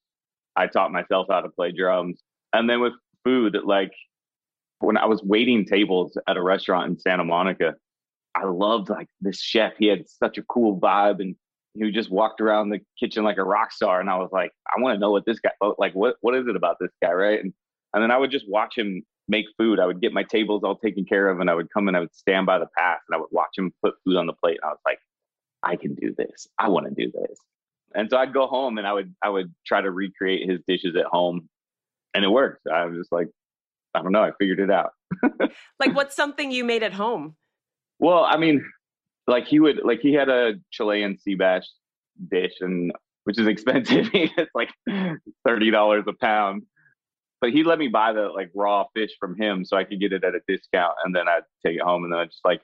I 0.55 0.67
taught 0.67 0.91
myself 0.91 1.27
how 1.29 1.41
to 1.41 1.49
play 1.49 1.71
drums. 1.71 2.21
And 2.53 2.69
then 2.69 2.81
with 2.81 2.93
food, 3.23 3.57
like 3.65 3.91
when 4.79 4.97
I 4.97 5.05
was 5.05 5.21
waiting 5.23 5.65
tables 5.65 6.17
at 6.27 6.37
a 6.37 6.43
restaurant 6.43 6.89
in 6.89 6.99
Santa 6.99 7.23
Monica, 7.23 7.75
I 8.35 8.45
loved 8.45 8.89
like 8.89 9.07
this 9.21 9.39
chef. 9.39 9.73
He 9.77 9.87
had 9.87 10.07
such 10.07 10.37
a 10.37 10.43
cool 10.43 10.79
vibe 10.79 11.19
and 11.19 11.35
he 11.73 11.91
just 11.91 12.11
walked 12.11 12.41
around 12.41 12.69
the 12.69 12.79
kitchen 12.99 13.23
like 13.23 13.37
a 13.37 13.43
rock 13.43 13.71
star. 13.71 13.99
And 13.99 14.09
I 14.09 14.17
was 14.17 14.29
like, 14.31 14.51
I 14.67 14.79
want 14.79 14.95
to 14.95 14.99
know 14.99 15.11
what 15.11 15.25
this 15.25 15.39
guy 15.39 15.51
oh, 15.61 15.75
like 15.77 15.93
what 15.93 16.15
what 16.21 16.35
is 16.35 16.47
it 16.47 16.55
about 16.55 16.77
this 16.79 16.91
guy, 17.01 17.11
right? 17.11 17.43
And 17.43 17.53
and 17.93 18.03
then 18.03 18.11
I 18.11 18.17
would 18.17 18.31
just 18.31 18.47
watch 18.47 18.77
him 18.77 19.03
make 19.27 19.45
food. 19.57 19.79
I 19.79 19.85
would 19.85 20.01
get 20.01 20.13
my 20.13 20.23
tables 20.23 20.63
all 20.63 20.77
taken 20.77 21.05
care 21.05 21.29
of 21.29 21.39
and 21.39 21.49
I 21.49 21.55
would 21.55 21.69
come 21.71 21.87
and 21.87 21.97
I 21.97 22.01
would 22.01 22.15
stand 22.15 22.45
by 22.45 22.59
the 22.59 22.67
path 22.77 22.99
and 23.07 23.15
I 23.15 23.19
would 23.19 23.31
watch 23.31 23.57
him 23.57 23.73
put 23.83 23.95
food 24.05 24.17
on 24.17 24.27
the 24.27 24.33
plate. 24.33 24.59
And 24.61 24.69
I 24.69 24.71
was 24.71 24.79
like, 24.85 24.99
I 25.63 25.75
can 25.75 25.95
do 25.95 26.13
this. 26.17 26.47
I 26.57 26.69
want 26.69 26.87
to 26.87 26.93
do 26.93 27.11
this. 27.11 27.37
And 27.95 28.09
so 28.09 28.17
I'd 28.17 28.33
go 28.33 28.47
home 28.47 28.77
and 28.77 28.85
I 28.85 28.93
would 28.93 29.13
I 29.23 29.29
would 29.29 29.53
try 29.65 29.81
to 29.81 29.91
recreate 29.91 30.49
his 30.49 30.59
dishes 30.67 30.95
at 30.95 31.05
home. 31.05 31.49
And 32.13 32.23
it 32.23 32.29
worked. 32.29 32.67
I 32.67 32.85
was 32.85 32.97
just 32.97 33.11
like, 33.11 33.27
I 33.97 34.03
don't 34.03 34.11
know. 34.11 34.23
I 34.23 34.31
figured 34.39 34.59
it 34.59 34.71
out. 34.71 34.91
like, 35.79 35.95
what's 35.95 36.15
something 36.15 36.51
you 36.51 36.63
made 36.63 36.83
at 36.83 36.93
home? 36.93 37.35
Well, 37.99 38.23
I 38.23 38.37
mean, 38.37 38.63
like 39.27 39.47
he 39.47 39.59
would, 39.59 39.81
like 39.83 39.99
he 40.01 40.13
had 40.13 40.29
a 40.29 40.53
Chilean 40.71 41.17
sea 41.17 41.35
bass 41.35 41.69
dish, 42.29 42.53
and 42.61 42.91
which 43.23 43.39
is 43.39 43.47
expensive. 43.47 44.09
it's 44.13 44.51
like 44.55 44.69
thirty 45.45 45.71
dollars 45.71 46.05
a 46.07 46.13
pound. 46.13 46.63
But 47.39 47.51
he 47.51 47.63
let 47.63 47.77
me 47.77 47.87
buy 47.87 48.13
the 48.13 48.29
like 48.29 48.49
raw 48.55 48.85
fish 48.95 49.11
from 49.19 49.39
him, 49.39 49.63
so 49.65 49.77
I 49.77 49.83
could 49.83 49.99
get 49.99 50.13
it 50.13 50.23
at 50.23 50.33
a 50.33 50.39
discount, 50.47 50.95
and 51.03 51.15
then 51.15 51.27
I'd 51.27 51.43
take 51.65 51.75
it 51.75 51.81
home, 51.81 52.03
and 52.03 52.13
then 52.13 52.19
I 52.19 52.25
just 52.25 52.43
like 52.43 52.61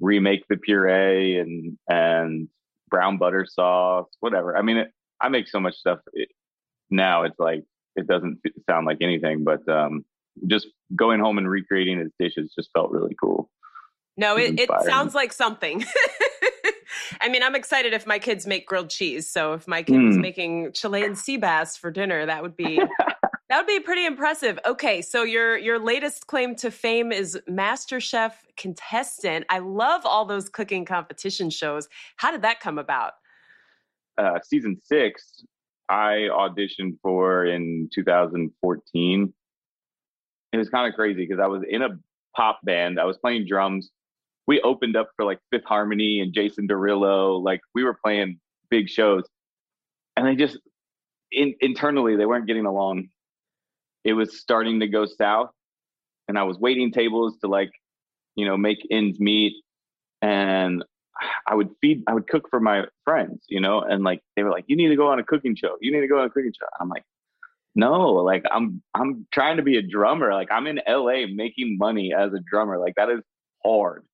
remake 0.00 0.44
the 0.48 0.56
puree 0.56 1.38
and 1.38 1.78
and 1.88 2.48
brown 2.88 3.18
butter 3.18 3.46
sauce, 3.48 4.08
whatever. 4.20 4.56
I 4.56 4.62
mean, 4.62 4.76
it, 4.78 4.92
I 5.20 5.28
make 5.28 5.48
so 5.48 5.60
much 5.60 5.74
stuff 5.76 5.98
it, 6.12 6.28
now. 6.90 7.24
It's 7.24 7.38
like 7.38 7.64
it 7.96 8.06
doesn't 8.06 8.40
sound 8.68 8.86
like 8.86 8.98
anything, 9.00 9.44
but 9.44 9.68
um, 9.68 10.04
just 10.46 10.68
going 10.94 11.20
home 11.20 11.38
and 11.38 11.48
recreating 11.48 11.98
his 11.98 12.10
dishes 12.18 12.52
just 12.56 12.70
felt 12.72 12.90
really 12.90 13.16
cool. 13.20 13.50
No, 14.16 14.36
it, 14.36 14.58
it 14.58 14.70
sounds 14.84 15.14
like 15.14 15.32
something. 15.32 15.84
I 17.20 17.28
mean, 17.28 17.42
I'm 17.42 17.54
excited 17.54 17.92
if 17.92 18.06
my 18.06 18.18
kids 18.18 18.46
make 18.46 18.66
grilled 18.66 18.90
cheese. 18.90 19.30
So 19.30 19.52
if 19.52 19.68
my 19.68 19.82
kid 19.82 19.96
mm. 19.96 20.20
making 20.20 20.72
Chilean 20.72 21.14
sea 21.14 21.36
bass 21.36 21.76
for 21.76 21.90
dinner, 21.90 22.24
that 22.24 22.42
would 22.42 22.56
be 22.56 22.80
that 23.48 23.58
would 23.58 23.66
be 23.66 23.80
pretty 23.80 24.06
impressive. 24.06 24.58
Okay, 24.64 25.02
so 25.02 25.22
your 25.22 25.58
your 25.58 25.78
latest 25.78 26.26
claim 26.26 26.54
to 26.56 26.70
fame 26.70 27.12
is 27.12 27.38
MasterChef 27.48 28.32
contestant. 28.56 29.44
I 29.48 29.58
love 29.58 30.02
all 30.04 30.24
those 30.24 30.48
cooking 30.48 30.84
competition 30.84 31.50
shows. 31.50 31.88
How 32.16 32.30
did 32.30 32.42
that 32.42 32.60
come 32.60 32.78
about? 32.78 33.12
Uh, 34.18 34.38
season 34.42 34.78
six, 34.82 35.44
I 35.88 36.28
auditioned 36.32 36.98
for 37.02 37.44
in 37.44 37.90
2014 37.94 39.34
it 40.56 40.58
was 40.58 40.68
kind 40.68 40.88
of 40.88 40.94
crazy 40.94 41.26
because 41.26 41.40
I 41.40 41.46
was 41.46 41.62
in 41.68 41.82
a 41.82 41.98
pop 42.34 42.60
band. 42.64 42.98
I 42.98 43.04
was 43.04 43.16
playing 43.18 43.46
drums. 43.46 43.90
We 44.46 44.60
opened 44.60 44.96
up 44.96 45.10
for 45.16 45.24
like 45.24 45.40
Fifth 45.50 45.64
Harmony 45.64 46.20
and 46.20 46.32
Jason 46.32 46.68
Derulo. 46.68 47.42
Like 47.42 47.60
we 47.74 47.84
were 47.84 47.94
playing 47.94 48.38
big 48.70 48.88
shows, 48.88 49.24
and 50.16 50.26
they 50.26 50.36
just 50.36 50.58
in, 51.32 51.54
internally 51.60 52.16
they 52.16 52.26
weren't 52.26 52.46
getting 52.46 52.66
along. 52.66 53.08
It 54.04 54.12
was 54.12 54.38
starting 54.38 54.80
to 54.80 54.88
go 54.88 55.06
south, 55.06 55.50
and 56.28 56.38
I 56.38 56.44
was 56.44 56.58
waiting 56.58 56.92
tables 56.92 57.36
to 57.40 57.48
like, 57.48 57.70
you 58.36 58.46
know, 58.46 58.56
make 58.56 58.78
ends 58.90 59.18
meet, 59.18 59.54
and 60.22 60.84
I 61.46 61.54
would 61.54 61.70
feed, 61.80 62.04
I 62.06 62.14
would 62.14 62.28
cook 62.28 62.48
for 62.50 62.60
my 62.60 62.84
friends, 63.04 63.44
you 63.48 63.60
know, 63.60 63.80
and 63.80 64.04
like 64.04 64.20
they 64.36 64.42
were 64.42 64.50
like, 64.50 64.64
"You 64.68 64.76
need 64.76 64.88
to 64.88 64.96
go 64.96 65.08
on 65.08 65.18
a 65.18 65.24
cooking 65.24 65.56
show. 65.56 65.76
You 65.80 65.92
need 65.92 66.00
to 66.00 66.08
go 66.08 66.20
on 66.20 66.26
a 66.26 66.30
cooking 66.30 66.52
show." 66.52 66.66
I'm 66.80 66.88
like, 66.88 67.02
"No, 67.76 68.12
like 68.14 68.44
I'm 68.50 68.82
I'm 68.94 69.26
trying 69.32 69.58
to 69.58 69.62
be 69.62 69.76
a 69.76 69.82
drummer. 69.82 70.32
Like 70.32 70.48
I'm 70.50 70.66
in 70.66 70.80
LA 70.88 71.26
making 71.32 71.78
money 71.78 72.12
as 72.14 72.32
a 72.32 72.40
drummer. 72.50 72.78
Like 72.78 72.94
that 72.96 73.10
is 73.10 73.20
hard." 73.64 74.04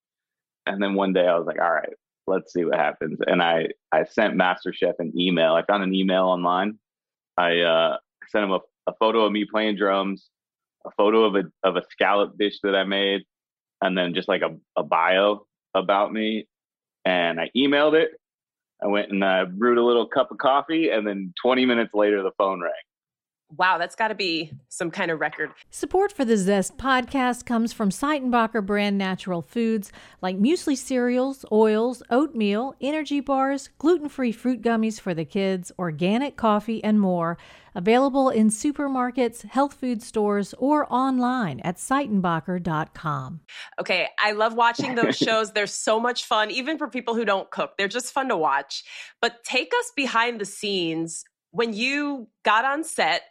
And 0.66 0.82
then 0.82 0.94
one 0.94 1.12
day 1.12 1.26
I 1.26 1.36
was 1.38 1.46
like, 1.46 1.60
"All 1.60 1.72
right, 1.72 1.94
let's 2.26 2.52
see 2.52 2.64
what 2.64 2.76
happens." 2.76 3.18
And 3.26 3.42
I 3.42 3.68
I 3.92 4.04
sent 4.04 4.34
MasterChef 4.34 4.94
an 4.98 5.12
email. 5.18 5.54
I 5.54 5.64
found 5.64 5.82
an 5.82 5.94
email 5.94 6.24
online. 6.24 6.78
I 7.38 7.60
uh, 7.60 7.96
sent 8.28 8.44
him 8.44 8.52
a, 8.52 8.60
a 8.86 8.92
photo 9.00 9.24
of 9.24 9.32
me 9.32 9.46
playing 9.50 9.76
drums, 9.76 10.28
a 10.84 10.90
photo 10.96 11.24
of 11.24 11.36
a 11.36 11.44
of 11.62 11.76
a 11.76 11.82
scallop 11.90 12.36
dish 12.38 12.58
that 12.62 12.74
I 12.74 12.84
made, 12.84 13.22
and 13.80 13.96
then 13.96 14.14
just 14.14 14.28
like 14.28 14.42
a, 14.42 14.56
a 14.76 14.82
bio 14.82 15.46
about 15.74 16.12
me 16.12 16.46
and 17.04 17.40
I 17.40 17.50
emailed 17.56 17.94
it. 17.94 18.10
I 18.82 18.86
went 18.86 19.10
and 19.10 19.22
uh, 19.22 19.46
brewed 19.46 19.78
a 19.78 19.84
little 19.84 20.06
cup 20.06 20.30
of 20.30 20.38
coffee, 20.38 20.90
and 20.90 21.06
then 21.06 21.32
20 21.42 21.66
minutes 21.66 21.94
later, 21.94 22.22
the 22.22 22.32
phone 22.36 22.60
rang. 22.60 22.72
Wow, 23.58 23.76
that's 23.76 23.94
got 23.94 24.08
to 24.08 24.14
be 24.14 24.50
some 24.68 24.90
kind 24.90 25.10
of 25.10 25.20
record. 25.20 25.50
Support 25.70 26.12
for 26.12 26.24
the 26.24 26.38
Zest 26.38 26.78
podcast 26.78 27.44
comes 27.44 27.72
from 27.72 27.90
Seitenbacher 27.90 28.64
brand 28.64 28.96
natural 28.96 29.42
foods 29.42 29.92
like 30.22 30.38
muesli 30.38 30.76
cereals, 30.76 31.44
oils, 31.52 32.02
oatmeal, 32.08 32.74
energy 32.80 33.20
bars, 33.20 33.68
gluten 33.78 34.08
free 34.08 34.32
fruit 34.32 34.62
gummies 34.62 34.98
for 34.98 35.12
the 35.12 35.26
kids, 35.26 35.70
organic 35.78 36.36
coffee, 36.36 36.82
and 36.82 36.98
more. 36.98 37.36
Available 37.74 38.28
in 38.30 38.48
supermarkets, 38.48 39.42
health 39.42 39.74
food 39.74 40.02
stores, 40.02 40.54
or 40.58 40.90
online 40.92 41.60
at 41.60 41.76
Seitenbacher.com. 41.76 43.40
Okay, 43.80 44.08
I 44.18 44.32
love 44.32 44.54
watching 44.54 44.94
those 44.94 45.16
shows. 45.18 45.52
They're 45.52 45.66
so 45.66 45.98
much 46.00 46.24
fun, 46.24 46.50
even 46.50 46.78
for 46.78 46.88
people 46.88 47.14
who 47.14 47.24
don't 47.24 47.50
cook. 47.50 47.72
They're 47.76 47.88
just 47.88 48.12
fun 48.12 48.28
to 48.28 48.36
watch. 48.36 48.82
But 49.20 49.44
take 49.44 49.72
us 49.78 49.92
behind 49.96 50.40
the 50.40 50.44
scenes. 50.46 51.24
When 51.50 51.72
you 51.74 52.28
got 52.44 52.64
on 52.64 52.82
set, 52.84 53.22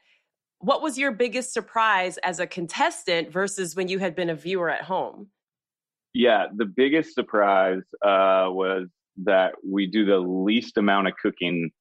what 0.61 0.81
was 0.81 0.97
your 0.97 1.11
biggest 1.11 1.53
surprise 1.53 2.17
as 2.19 2.39
a 2.39 2.47
contestant 2.47 3.31
versus 3.31 3.75
when 3.75 3.87
you 3.87 3.99
had 3.99 4.15
been 4.15 4.29
a 4.29 4.35
viewer 4.35 4.69
at 4.69 4.83
home? 4.83 5.27
Yeah, 6.13 6.47
the 6.55 6.65
biggest 6.65 7.13
surprise 7.13 7.83
uh, 8.03 8.47
was 8.49 8.87
that 9.23 9.53
we 9.67 9.87
do 9.87 10.05
the 10.05 10.19
least 10.19 10.77
amount 10.77 11.07
of 11.07 11.13
cooking 11.21 11.71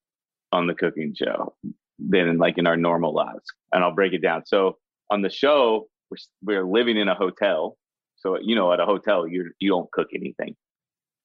on 0.52 0.66
the 0.66 0.75
cooking 0.75 1.14
show 1.16 1.54
than 1.99 2.38
like 2.38 2.58
in 2.58 2.66
our 2.66 2.76
normal 2.76 3.14
lives. 3.14 3.44
And 3.72 3.84
I'll 3.84 3.94
break 3.94 4.12
it 4.12 4.22
down. 4.22 4.44
So 4.46 4.78
on 5.10 5.22
the 5.22 5.30
show, 5.30 5.88
we're, 6.10 6.16
we're 6.42 6.66
living 6.66 6.96
in 6.96 7.08
a 7.08 7.14
hotel. 7.14 7.76
So, 8.16 8.38
you 8.40 8.54
know, 8.54 8.72
at 8.72 8.80
a 8.80 8.87
hotel, 8.87 9.26
you 9.26 9.50
you 9.60 9.70
don't 9.70 9.90
cook 9.92 10.08
anything. 10.14 10.54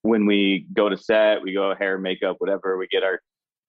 When 0.03 0.25
we 0.25 0.67
go 0.73 0.87
to 0.87 0.97
set, 0.97 1.41
we 1.41 1.53
go 1.53 1.73
hair, 1.77 1.97
makeup, 1.97 2.35
whatever, 2.39 2.77
we 2.77 2.87
get 2.87 3.03
our 3.03 3.19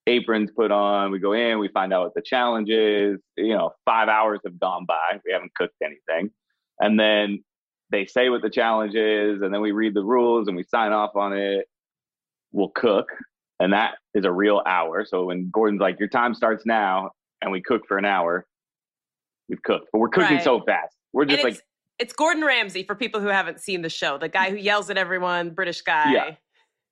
aprons 0.06 0.50
put 0.50 0.70
on, 0.70 1.10
we 1.10 1.18
go 1.18 1.32
in, 1.32 1.58
we 1.58 1.68
find 1.68 1.92
out 1.92 2.04
what 2.04 2.14
the 2.14 2.22
challenge 2.22 2.70
is. 2.70 3.18
You 3.36 3.54
know, 3.54 3.72
five 3.84 4.08
hours 4.08 4.40
have 4.44 4.58
gone 4.58 4.84
by. 4.86 5.20
We 5.24 5.32
haven't 5.32 5.54
cooked 5.54 5.76
anything. 5.82 6.30
And 6.78 6.98
then 6.98 7.42
they 7.90 8.06
say 8.06 8.28
what 8.28 8.42
the 8.42 8.50
challenge 8.50 8.94
is, 8.94 9.42
and 9.42 9.52
then 9.52 9.60
we 9.60 9.72
read 9.72 9.94
the 9.94 10.04
rules 10.04 10.48
and 10.48 10.56
we 10.56 10.64
sign 10.64 10.92
off 10.92 11.16
on 11.16 11.32
it. 11.32 11.66
We'll 12.52 12.70
cook 12.74 13.08
and 13.60 13.72
that 13.72 13.94
is 14.14 14.24
a 14.24 14.32
real 14.32 14.62
hour. 14.66 15.04
So 15.04 15.24
when 15.24 15.50
Gordon's 15.50 15.80
like, 15.80 15.98
"Your 15.98 16.08
time 16.08 16.34
starts 16.34 16.66
now," 16.66 17.10
and 17.40 17.50
we 17.52 17.62
cook 17.62 17.86
for 17.86 17.98
an 17.98 18.04
hour, 18.04 18.46
we've 19.48 19.62
cooked, 19.62 19.88
but 19.92 19.98
we're 19.98 20.08
cooking 20.08 20.36
right. 20.36 20.44
so 20.44 20.60
fast. 20.60 20.94
We're 21.12 21.24
just 21.24 21.44
like 21.44 21.60
it's 21.98 22.12
Gordon 22.12 22.44
Ramsay 22.44 22.84
for 22.84 22.94
people 22.94 23.20
who 23.20 23.28
haven't 23.28 23.60
seen 23.60 23.82
the 23.82 23.88
show, 23.88 24.18
the 24.18 24.28
guy 24.28 24.50
who 24.50 24.56
yells 24.56 24.90
at 24.90 24.98
everyone, 24.98 25.50
British 25.50 25.80
guy. 25.82 26.12
Yeah, 26.12 26.34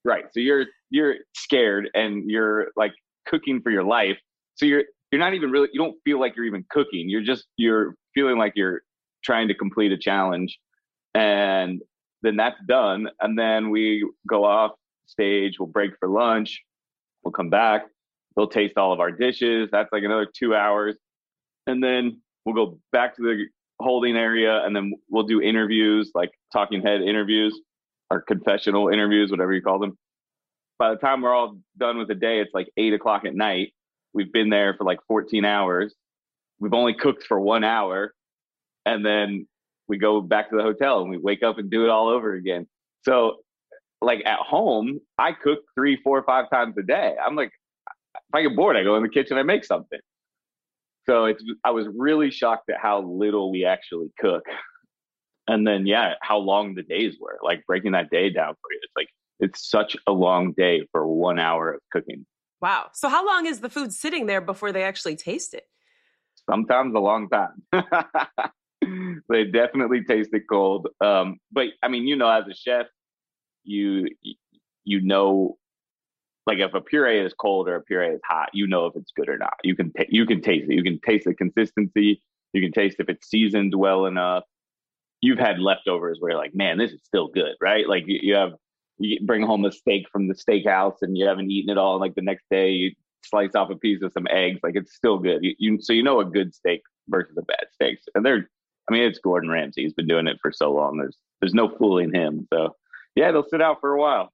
right. 0.04 0.24
So 0.32 0.40
you're 0.40 0.66
you're 0.90 1.16
scared 1.34 1.90
and 1.94 2.30
you're 2.30 2.68
like 2.76 2.92
cooking 3.26 3.60
for 3.62 3.70
your 3.70 3.84
life. 3.84 4.18
So 4.56 4.66
you're 4.66 4.84
you're 5.12 5.20
not 5.20 5.34
even 5.34 5.50
really 5.50 5.68
you 5.72 5.80
don't 5.80 5.96
feel 6.04 6.20
like 6.20 6.36
you're 6.36 6.46
even 6.46 6.64
cooking. 6.70 7.08
You're 7.08 7.22
just 7.22 7.46
you're 7.56 7.94
feeling 8.14 8.38
like 8.38 8.54
you're 8.56 8.82
trying 9.24 9.48
to 9.48 9.54
complete 9.54 9.92
a 9.92 9.98
challenge, 9.98 10.58
and 11.14 11.82
then 12.22 12.36
that's 12.36 12.58
done, 12.66 13.08
and 13.20 13.38
then 13.38 13.70
we 13.70 14.08
go 14.28 14.44
off 14.44 14.72
stage. 15.06 15.58
We'll 15.58 15.68
break 15.68 15.92
for 15.98 16.08
lunch. 16.08 16.62
We'll 17.24 17.32
come 17.32 17.50
back. 17.50 17.86
we'll 18.36 18.48
taste 18.48 18.76
all 18.76 18.92
of 18.92 19.00
our 19.00 19.10
dishes. 19.10 19.68
That's 19.70 19.90
like 19.92 20.02
another 20.02 20.26
two 20.26 20.54
hours. 20.54 20.96
And 21.66 21.82
then 21.82 22.20
we'll 22.44 22.54
go 22.54 22.78
back 22.92 23.16
to 23.16 23.22
the 23.22 23.46
holding 23.80 24.16
area 24.16 24.64
and 24.64 24.74
then 24.74 24.92
we'll 25.10 25.24
do 25.24 25.40
interviews, 25.40 26.10
like 26.14 26.30
talking 26.52 26.82
head 26.82 27.02
interviews 27.02 27.58
or 28.10 28.20
confessional 28.20 28.88
interviews, 28.88 29.30
whatever 29.30 29.52
you 29.52 29.62
call 29.62 29.78
them. 29.78 29.96
By 30.78 30.90
the 30.90 30.96
time 30.96 31.22
we're 31.22 31.34
all 31.34 31.58
done 31.78 31.98
with 31.98 32.08
the 32.08 32.14
day, 32.14 32.40
it's 32.40 32.52
like 32.52 32.68
eight 32.76 32.92
o'clock 32.92 33.24
at 33.24 33.34
night. 33.34 33.72
We've 34.12 34.32
been 34.32 34.50
there 34.50 34.74
for 34.74 34.84
like 34.84 34.98
14 35.08 35.44
hours. 35.44 35.94
We've 36.58 36.74
only 36.74 36.94
cooked 36.94 37.24
for 37.24 37.38
one 37.38 37.64
hour. 37.64 38.12
And 38.86 39.04
then 39.04 39.46
we 39.88 39.98
go 39.98 40.20
back 40.20 40.50
to 40.50 40.56
the 40.56 40.62
hotel 40.62 41.00
and 41.00 41.10
we 41.10 41.18
wake 41.18 41.42
up 41.42 41.58
and 41.58 41.70
do 41.70 41.84
it 41.84 41.90
all 41.90 42.08
over 42.08 42.34
again. 42.34 42.66
So 43.02 43.36
like 44.00 44.24
at 44.26 44.38
home, 44.38 45.00
I 45.18 45.32
cook 45.32 45.60
three, 45.74 45.98
four, 46.02 46.22
five 46.24 46.50
times 46.50 46.74
a 46.78 46.82
day. 46.82 47.14
I'm 47.24 47.36
like, 47.36 47.50
if 48.16 48.34
I 48.34 48.42
get 48.42 48.56
bored, 48.56 48.76
I 48.76 48.82
go 48.82 48.96
in 48.96 49.02
the 49.02 49.08
kitchen, 49.08 49.36
I 49.36 49.42
make 49.42 49.64
something. 49.64 49.98
So 51.06 51.26
it's 51.26 51.42
I 51.64 51.70
was 51.70 51.86
really 51.94 52.30
shocked 52.30 52.70
at 52.70 52.80
how 52.80 53.02
little 53.02 53.50
we 53.50 53.64
actually 53.64 54.10
cook. 54.18 54.44
And 55.46 55.66
then 55.66 55.86
yeah, 55.86 56.14
how 56.22 56.38
long 56.38 56.74
the 56.74 56.82
days 56.82 57.16
were. 57.20 57.38
Like 57.42 57.64
breaking 57.66 57.92
that 57.92 58.10
day 58.10 58.30
down 58.30 58.54
for 58.54 58.72
you. 58.72 58.80
It's 58.82 58.92
like 58.96 59.08
it's 59.40 59.68
such 59.68 59.96
a 60.06 60.12
long 60.12 60.52
day 60.52 60.86
for 60.92 61.06
one 61.06 61.38
hour 61.38 61.74
of 61.74 61.80
cooking. 61.92 62.26
Wow. 62.60 62.86
So 62.94 63.08
how 63.08 63.26
long 63.26 63.46
is 63.46 63.60
the 63.60 63.68
food 63.68 63.92
sitting 63.92 64.26
there 64.26 64.40
before 64.40 64.72
they 64.72 64.84
actually 64.84 65.16
taste 65.16 65.54
it? 65.54 65.64
Sometimes 66.48 66.94
a 66.94 66.98
long 66.98 67.28
time. 67.28 67.62
they 69.28 69.44
definitely 69.44 70.04
taste 70.04 70.30
it 70.32 70.44
cold. 70.48 70.88
Um, 71.00 71.38
but 71.52 71.68
I 71.82 71.88
mean, 71.88 72.06
you 72.06 72.16
know, 72.16 72.28
as 72.28 72.44
a 72.50 72.54
chef, 72.54 72.86
you 73.64 74.08
you 74.84 75.00
know 75.00 75.56
like 76.46 76.58
if 76.58 76.74
a 76.74 76.80
puree 76.80 77.24
is 77.24 77.32
cold 77.32 77.68
or 77.68 77.76
a 77.76 77.82
puree 77.82 78.14
is 78.14 78.20
hot, 78.28 78.50
you 78.52 78.66
know 78.66 78.86
if 78.86 78.96
it's 78.96 79.12
good 79.16 79.28
or 79.28 79.38
not. 79.38 79.54
You 79.62 79.74
can 79.74 79.92
t- 79.92 80.08
you 80.10 80.26
can 80.26 80.42
taste 80.42 80.66
it. 80.68 80.74
You 80.74 80.82
can 80.82 81.00
taste 81.00 81.24
the 81.24 81.34
consistency. 81.34 82.22
You 82.52 82.62
can 82.62 82.72
taste 82.72 82.96
if 82.98 83.08
it's 83.08 83.28
seasoned 83.28 83.74
well 83.74 84.06
enough. 84.06 84.44
You've 85.20 85.38
had 85.38 85.58
leftovers 85.58 86.18
where 86.20 86.32
you're 86.32 86.40
like, 86.40 86.54
man, 86.54 86.76
this 86.76 86.92
is 86.92 87.00
still 87.02 87.28
good, 87.28 87.54
right? 87.60 87.88
Like 87.88 88.04
you, 88.06 88.18
you 88.22 88.34
have 88.34 88.52
you 88.98 89.18
bring 89.24 89.42
home 89.42 89.64
a 89.64 89.72
steak 89.72 90.06
from 90.10 90.28
the 90.28 90.34
steakhouse 90.34 90.96
and 91.02 91.16
you 91.16 91.26
haven't 91.26 91.50
eaten 91.50 91.70
it 91.70 91.78
all. 91.78 91.98
Like 91.98 92.14
the 92.14 92.22
next 92.22 92.44
day, 92.50 92.70
you 92.70 92.92
slice 93.24 93.54
off 93.54 93.70
a 93.70 93.76
piece 93.76 94.02
of 94.02 94.12
some 94.12 94.26
eggs. 94.30 94.60
Like 94.62 94.76
it's 94.76 94.94
still 94.94 95.18
good. 95.18 95.42
You, 95.42 95.54
you 95.58 95.78
so 95.80 95.92
you 95.92 96.02
know 96.02 96.20
a 96.20 96.24
good 96.24 96.54
steak 96.54 96.82
versus 97.08 97.36
a 97.36 97.42
bad 97.42 97.66
steak. 97.72 97.98
And 98.14 98.24
they're, 98.24 98.48
I 98.88 98.92
mean, 98.92 99.02
it's 99.02 99.18
Gordon 99.18 99.50
Ramsay. 99.50 99.82
He's 99.82 99.94
been 99.94 100.06
doing 100.06 100.26
it 100.26 100.38
for 100.42 100.52
so 100.52 100.72
long. 100.72 100.98
There's 100.98 101.16
there's 101.40 101.54
no 101.54 101.68
fooling 101.68 102.14
him. 102.14 102.46
So 102.52 102.76
yeah, 103.16 103.32
they'll 103.32 103.48
sit 103.48 103.62
out 103.62 103.80
for 103.80 103.92
a 103.92 104.00
while. 104.00 104.32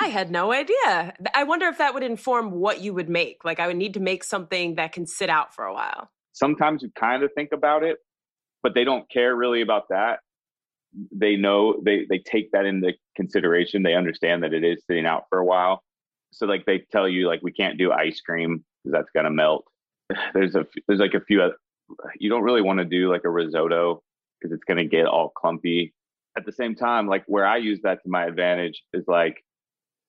I 0.00 0.06
had 0.06 0.30
no 0.30 0.52
idea. 0.52 1.14
I 1.34 1.44
wonder 1.44 1.66
if 1.66 1.78
that 1.78 1.92
would 1.92 2.04
inform 2.04 2.52
what 2.52 2.80
you 2.80 2.94
would 2.94 3.08
make. 3.08 3.44
Like 3.44 3.58
I 3.58 3.66
would 3.66 3.76
need 3.76 3.94
to 3.94 4.00
make 4.00 4.22
something 4.22 4.76
that 4.76 4.92
can 4.92 5.06
sit 5.06 5.28
out 5.28 5.54
for 5.54 5.64
a 5.64 5.74
while. 5.74 6.08
Sometimes 6.32 6.82
you 6.82 6.90
kind 6.98 7.24
of 7.24 7.32
think 7.34 7.50
about 7.52 7.82
it, 7.82 7.98
but 8.62 8.74
they 8.74 8.84
don't 8.84 9.10
care 9.10 9.34
really 9.34 9.60
about 9.60 9.88
that. 9.90 10.20
They 11.12 11.36
know 11.36 11.80
they 11.84 12.06
they 12.08 12.18
take 12.18 12.50
that 12.52 12.64
into 12.64 12.92
consideration. 13.16 13.82
They 13.82 13.94
understand 13.94 14.42
that 14.42 14.54
it 14.54 14.64
is 14.64 14.82
sitting 14.86 15.06
out 15.06 15.24
for 15.28 15.38
a 15.38 15.44
while. 15.44 15.82
So 16.32 16.46
like 16.46 16.64
they 16.66 16.84
tell 16.90 17.08
you 17.08 17.26
like 17.26 17.40
we 17.42 17.52
can't 17.52 17.78
do 17.78 17.92
ice 17.92 18.20
cream 18.20 18.64
because 18.84 18.98
that's 18.98 19.10
gonna 19.14 19.30
melt. 19.30 19.64
There's 20.34 20.54
a 20.54 20.66
there's 20.86 21.00
like 21.00 21.14
a 21.14 21.20
few. 21.20 21.52
You 22.18 22.30
don't 22.30 22.42
really 22.42 22.62
want 22.62 22.78
to 22.78 22.84
do 22.84 23.10
like 23.10 23.24
a 23.24 23.30
risotto 23.30 24.02
because 24.40 24.54
it's 24.54 24.64
gonna 24.64 24.84
get 24.84 25.06
all 25.06 25.30
clumpy 25.30 25.92
at 26.38 26.46
the 26.46 26.52
same 26.52 26.74
time, 26.74 27.08
like 27.08 27.24
where 27.26 27.46
I 27.46 27.56
use 27.56 27.80
that 27.82 28.02
to 28.04 28.08
my 28.08 28.24
advantage 28.24 28.82
is 28.94 29.04
like 29.08 29.42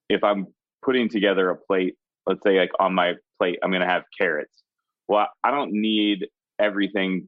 if 0.10 0.24
I'm 0.24 0.48
putting 0.84 1.10
together 1.10 1.50
a 1.50 1.56
plate, 1.56 1.96
let's 2.28 2.44
say 2.44 2.60
like 2.60 2.72
on 2.80 2.94
my 2.94 3.16
plate, 3.40 3.60
I'm 3.64 3.72
to 3.72 3.86
have 3.86 4.04
carrots. 4.18 4.64
Well, 5.08 5.28
I 5.44 5.52
don't 5.52 5.72
need 5.74 6.28
everything 6.60 7.28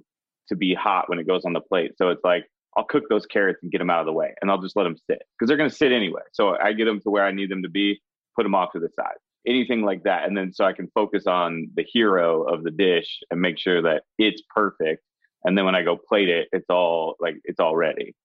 to 0.49 0.55
be 0.55 0.75
hot 0.75 1.09
when 1.09 1.19
it 1.19 1.27
goes 1.27 1.45
on 1.45 1.53
the 1.53 1.61
plate. 1.61 1.93
So 1.97 2.09
it's 2.09 2.23
like, 2.23 2.45
I'll 2.75 2.85
cook 2.85 3.03
those 3.09 3.25
carrots 3.25 3.59
and 3.61 3.71
get 3.71 3.79
them 3.79 3.89
out 3.89 3.99
of 3.99 4.05
the 4.05 4.13
way 4.13 4.33
and 4.41 4.49
I'll 4.49 4.61
just 4.61 4.75
let 4.75 4.83
them 4.83 4.95
sit 5.07 5.21
because 5.37 5.47
they're 5.47 5.57
going 5.57 5.69
to 5.69 5.75
sit 5.75 5.91
anyway. 5.91 6.21
So 6.31 6.55
I 6.57 6.73
get 6.73 6.85
them 6.85 7.01
to 7.01 7.09
where 7.09 7.25
I 7.25 7.31
need 7.31 7.49
them 7.49 7.63
to 7.63 7.69
be, 7.69 8.01
put 8.35 8.43
them 8.43 8.55
off 8.55 8.71
to 8.73 8.79
the 8.79 8.89
side, 8.95 9.15
anything 9.45 9.81
like 9.81 10.03
that. 10.03 10.25
And 10.25 10.37
then 10.37 10.53
so 10.53 10.65
I 10.65 10.73
can 10.73 10.89
focus 10.93 11.27
on 11.27 11.69
the 11.75 11.85
hero 11.85 12.43
of 12.43 12.63
the 12.63 12.71
dish 12.71 13.19
and 13.29 13.41
make 13.41 13.59
sure 13.59 13.81
that 13.81 14.03
it's 14.17 14.41
perfect. 14.53 15.03
And 15.43 15.57
then 15.57 15.65
when 15.65 15.75
I 15.75 15.81
go 15.81 15.97
plate 15.97 16.29
it, 16.29 16.47
it's 16.51 16.69
all 16.69 17.15
like, 17.19 17.35
it's 17.43 17.59
all 17.59 17.75
ready. 17.75 18.15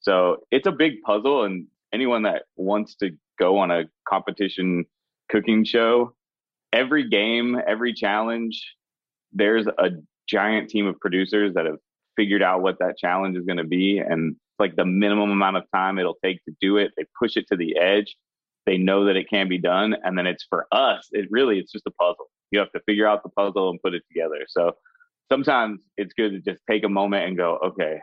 So 0.00 0.38
it's 0.50 0.66
a 0.66 0.72
big 0.72 1.00
puzzle, 1.02 1.44
and 1.44 1.66
anyone 1.92 2.24
that 2.24 2.42
wants 2.56 2.96
to 2.96 3.12
go 3.38 3.58
on 3.58 3.70
a 3.70 3.84
competition 4.06 4.84
cooking 5.30 5.64
show 5.64 6.14
every 6.74 7.08
game, 7.08 7.56
every 7.66 7.94
challenge, 7.94 8.74
there's 9.32 9.66
a 9.66 9.90
giant 10.28 10.68
team 10.68 10.86
of 10.86 10.98
producers 11.00 11.54
that 11.54 11.66
have 11.66 11.78
figured 12.16 12.42
out 12.42 12.62
what 12.62 12.78
that 12.80 12.96
challenge 12.98 13.36
is 13.36 13.44
going 13.44 13.58
to 13.58 13.64
be 13.64 13.98
and 13.98 14.36
like 14.58 14.76
the 14.76 14.84
minimum 14.84 15.30
amount 15.30 15.56
of 15.56 15.64
time 15.74 15.98
it'll 15.98 16.18
take 16.24 16.44
to 16.44 16.54
do 16.60 16.76
it. 16.76 16.92
They 16.96 17.04
push 17.18 17.36
it 17.36 17.46
to 17.50 17.56
the 17.56 17.76
edge. 17.76 18.14
They 18.66 18.78
know 18.78 19.04
that 19.06 19.16
it 19.16 19.28
can 19.28 19.48
be 19.48 19.58
done. 19.58 19.96
And 20.04 20.16
then 20.16 20.26
it's 20.26 20.46
for 20.48 20.66
us, 20.72 21.08
it 21.12 21.26
really, 21.30 21.58
it's 21.58 21.72
just 21.72 21.86
a 21.86 21.90
puzzle. 21.90 22.30
You 22.50 22.60
have 22.60 22.72
to 22.72 22.80
figure 22.86 23.06
out 23.06 23.22
the 23.22 23.30
puzzle 23.30 23.70
and 23.70 23.82
put 23.82 23.94
it 23.94 24.02
together. 24.08 24.46
So 24.48 24.72
sometimes 25.30 25.80
it's 25.96 26.14
good 26.14 26.30
to 26.30 26.40
just 26.40 26.62
take 26.70 26.84
a 26.84 26.88
moment 26.88 27.26
and 27.26 27.36
go, 27.36 27.58
okay, 27.64 27.98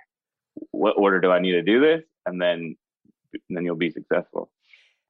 what 0.71 0.97
order 0.97 1.21
do 1.21 1.31
I 1.31 1.39
need 1.39 1.53
to 1.53 1.61
do 1.61 1.79
this? 1.79 2.01
And 2.25 2.41
then, 2.41 2.75
and 3.33 3.57
then 3.57 3.63
you'll 3.63 3.75
be 3.75 3.91
successful. 3.91 4.51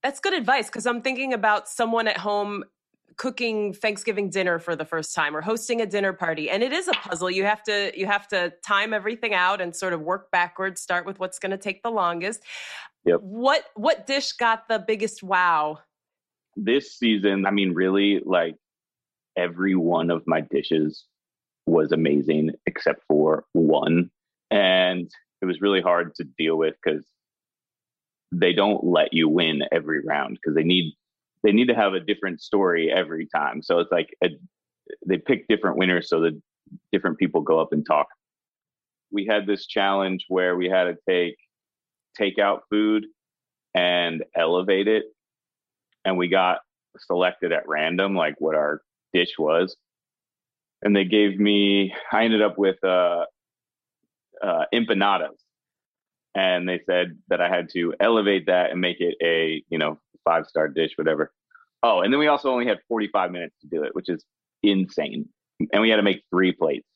That's 0.04 0.20
good 0.20 0.34
advice 0.34 0.68
because 0.68 0.86
I'm 0.86 1.02
thinking 1.02 1.34
about 1.34 1.68
someone 1.68 2.08
at 2.08 2.18
home 2.18 2.64
cooking 3.22 3.72
Thanksgiving 3.72 4.32
dinner 4.32 4.58
for 4.58 4.76
the 4.76 4.84
first 4.84 5.14
time 5.14 5.38
or 5.38 5.42
hosting 5.42 5.80
a 5.80 5.86
dinner 5.86 6.12
party 6.12 6.50
and 6.50 6.64
it 6.64 6.74
is 6.74 6.88
a 6.88 6.94
puzzle. 6.94 7.30
You 7.30 7.44
have 7.44 7.62
to 7.66 7.92
you 7.96 8.08
have 8.08 8.28
to 8.30 8.52
time 8.66 8.96
everything 8.96 9.36
out 9.36 9.62
and 9.62 9.76
sort 9.76 9.94
of 9.94 10.02
work 10.02 10.32
backwards 10.32 10.82
start 10.82 11.06
with 11.06 11.20
what's 11.20 11.38
going 11.38 11.52
to 11.52 11.58
take 11.58 11.84
the 11.84 11.92
longest. 11.92 12.42
Yep. 13.06 13.20
what 13.22 13.66
what 13.76 14.08
dish 14.08 14.32
got 14.34 14.68
the 14.68 14.80
biggest 14.80 15.22
wow? 15.22 15.78
This 16.56 16.98
season 16.98 17.46
i 17.46 17.52
mean 17.52 17.76
really 17.76 18.22
like 18.26 18.56
every 19.38 19.76
one 19.76 20.10
of 20.10 20.24
my 20.26 20.42
dishes 20.42 21.06
was 21.68 21.92
amazing 21.92 22.50
except 22.66 23.04
for 23.08 23.46
one 23.54 24.10
and 24.50 25.12
it 25.44 25.46
was 25.46 25.62
really 25.62 25.82
hard 25.82 26.16
to 26.16 26.24
deal 26.40 26.58
with 26.58 26.74
because 26.84 27.06
they 28.32 28.52
don't 28.52 28.84
let 28.84 29.14
you 29.14 29.30
win 29.30 29.62
every 29.72 30.04
round 30.04 30.40
because 30.42 30.56
they 30.56 30.64
need 30.64 30.96
they 31.44 31.52
need 31.52 31.68
to 31.68 31.76
have 31.76 31.94
a 31.94 32.00
different 32.00 32.42
story 32.42 32.92
every 32.92 33.28
time. 33.34 33.62
So 33.62 33.80
it's 33.80 33.92
like 33.92 34.16
a, 34.24 34.30
they 35.06 35.18
pick 35.18 35.48
different 35.48 35.78
winners 35.78 36.10
so 36.10 36.22
that 36.22 36.40
different 36.92 37.18
people 37.18 37.42
go 37.42 37.60
up 37.60 37.74
and 37.74 37.86
talk. 37.86 38.08
We 39.12 39.26
had 39.26 39.46
this 39.46 39.66
challenge 39.66 40.26
where 40.28 40.56
we 40.56 40.70
had 40.70 40.86
to 40.86 40.96
take 41.08 41.36
take 42.18 42.40
out 42.40 42.64
food 42.70 43.06
and 43.74 44.24
elevate 44.36 44.88
it, 44.88 45.06
and 46.06 46.18
we 46.18 46.28
got 46.28 46.60
selected 46.98 47.52
at 47.52 47.68
random, 47.68 48.16
like 48.16 48.36
what 48.40 48.56
our 48.56 48.82
dish 49.14 49.34
was. 49.38 49.76
And 50.82 50.96
they 50.96 51.06
gave 51.06 51.40
me, 51.40 51.94
I 52.12 52.24
ended 52.24 52.42
up 52.42 52.58
with 52.58 52.84
uh, 52.84 53.26
uh, 54.42 54.66
empanadas, 54.74 55.38
and 56.36 56.68
they 56.68 56.82
said 56.86 57.18
that 57.30 57.42
I 57.42 57.50
had 57.50 57.70
to 57.74 57.94
elevate 58.00 58.46
that 58.48 58.72
and 58.72 58.80
make 58.80 59.00
it 59.00 59.16
a 59.22 59.64
you 59.70 59.78
know 59.78 60.00
five 60.24 60.46
star 60.48 60.68
dish, 60.68 60.92
whatever. 60.96 61.32
Oh, 61.84 62.02
and 62.02 62.14
then 62.14 62.20
we 62.20 62.28
also 62.28 62.52
only 62.52 62.68
had 62.68 62.80
45 62.88 63.32
minutes 63.32 63.56
to 63.62 63.68
do 63.68 63.84
it, 63.84 63.96
which 63.96 64.08
is 64.08 64.24
insane. 64.62 65.28
And 65.74 65.82
we 65.82 65.90
had 65.90 65.96
to 65.96 66.04
make 66.04 66.24
three 66.30 66.52
plates. 66.52 66.88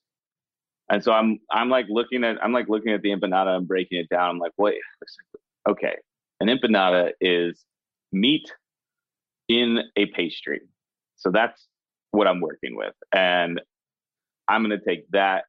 And 0.90 1.04
so 1.04 1.12
I'm 1.12 1.40
I'm 1.52 1.70
like 1.70 1.88
looking 1.90 2.24
at 2.24 2.44
I'm 2.44 2.54
like 2.54 2.70
looking 2.70 2.94
at 2.94 3.02
the 3.02 3.10
empanada 3.10 3.58
and 3.58 3.68
breaking 3.68 4.00
it 4.00 4.10
down. 4.10 4.30
I'm 4.30 4.40
like, 4.40 4.52
wait, 4.58 4.78
okay. 5.68 5.96
An 6.40 6.48
empanada 6.48 7.12
is 7.20 7.64
meat 8.12 8.52
in 9.48 9.80
a 9.96 10.06
pastry. 10.08 10.62
So 11.16 11.32
that's 11.32 11.66
what 12.12 12.28
I'm 12.28 12.40
working 12.40 12.76
with. 12.76 12.94
And 13.12 13.62
I'm 14.48 14.62
gonna 14.62 14.80
take 14.80 15.10
that 15.12 15.46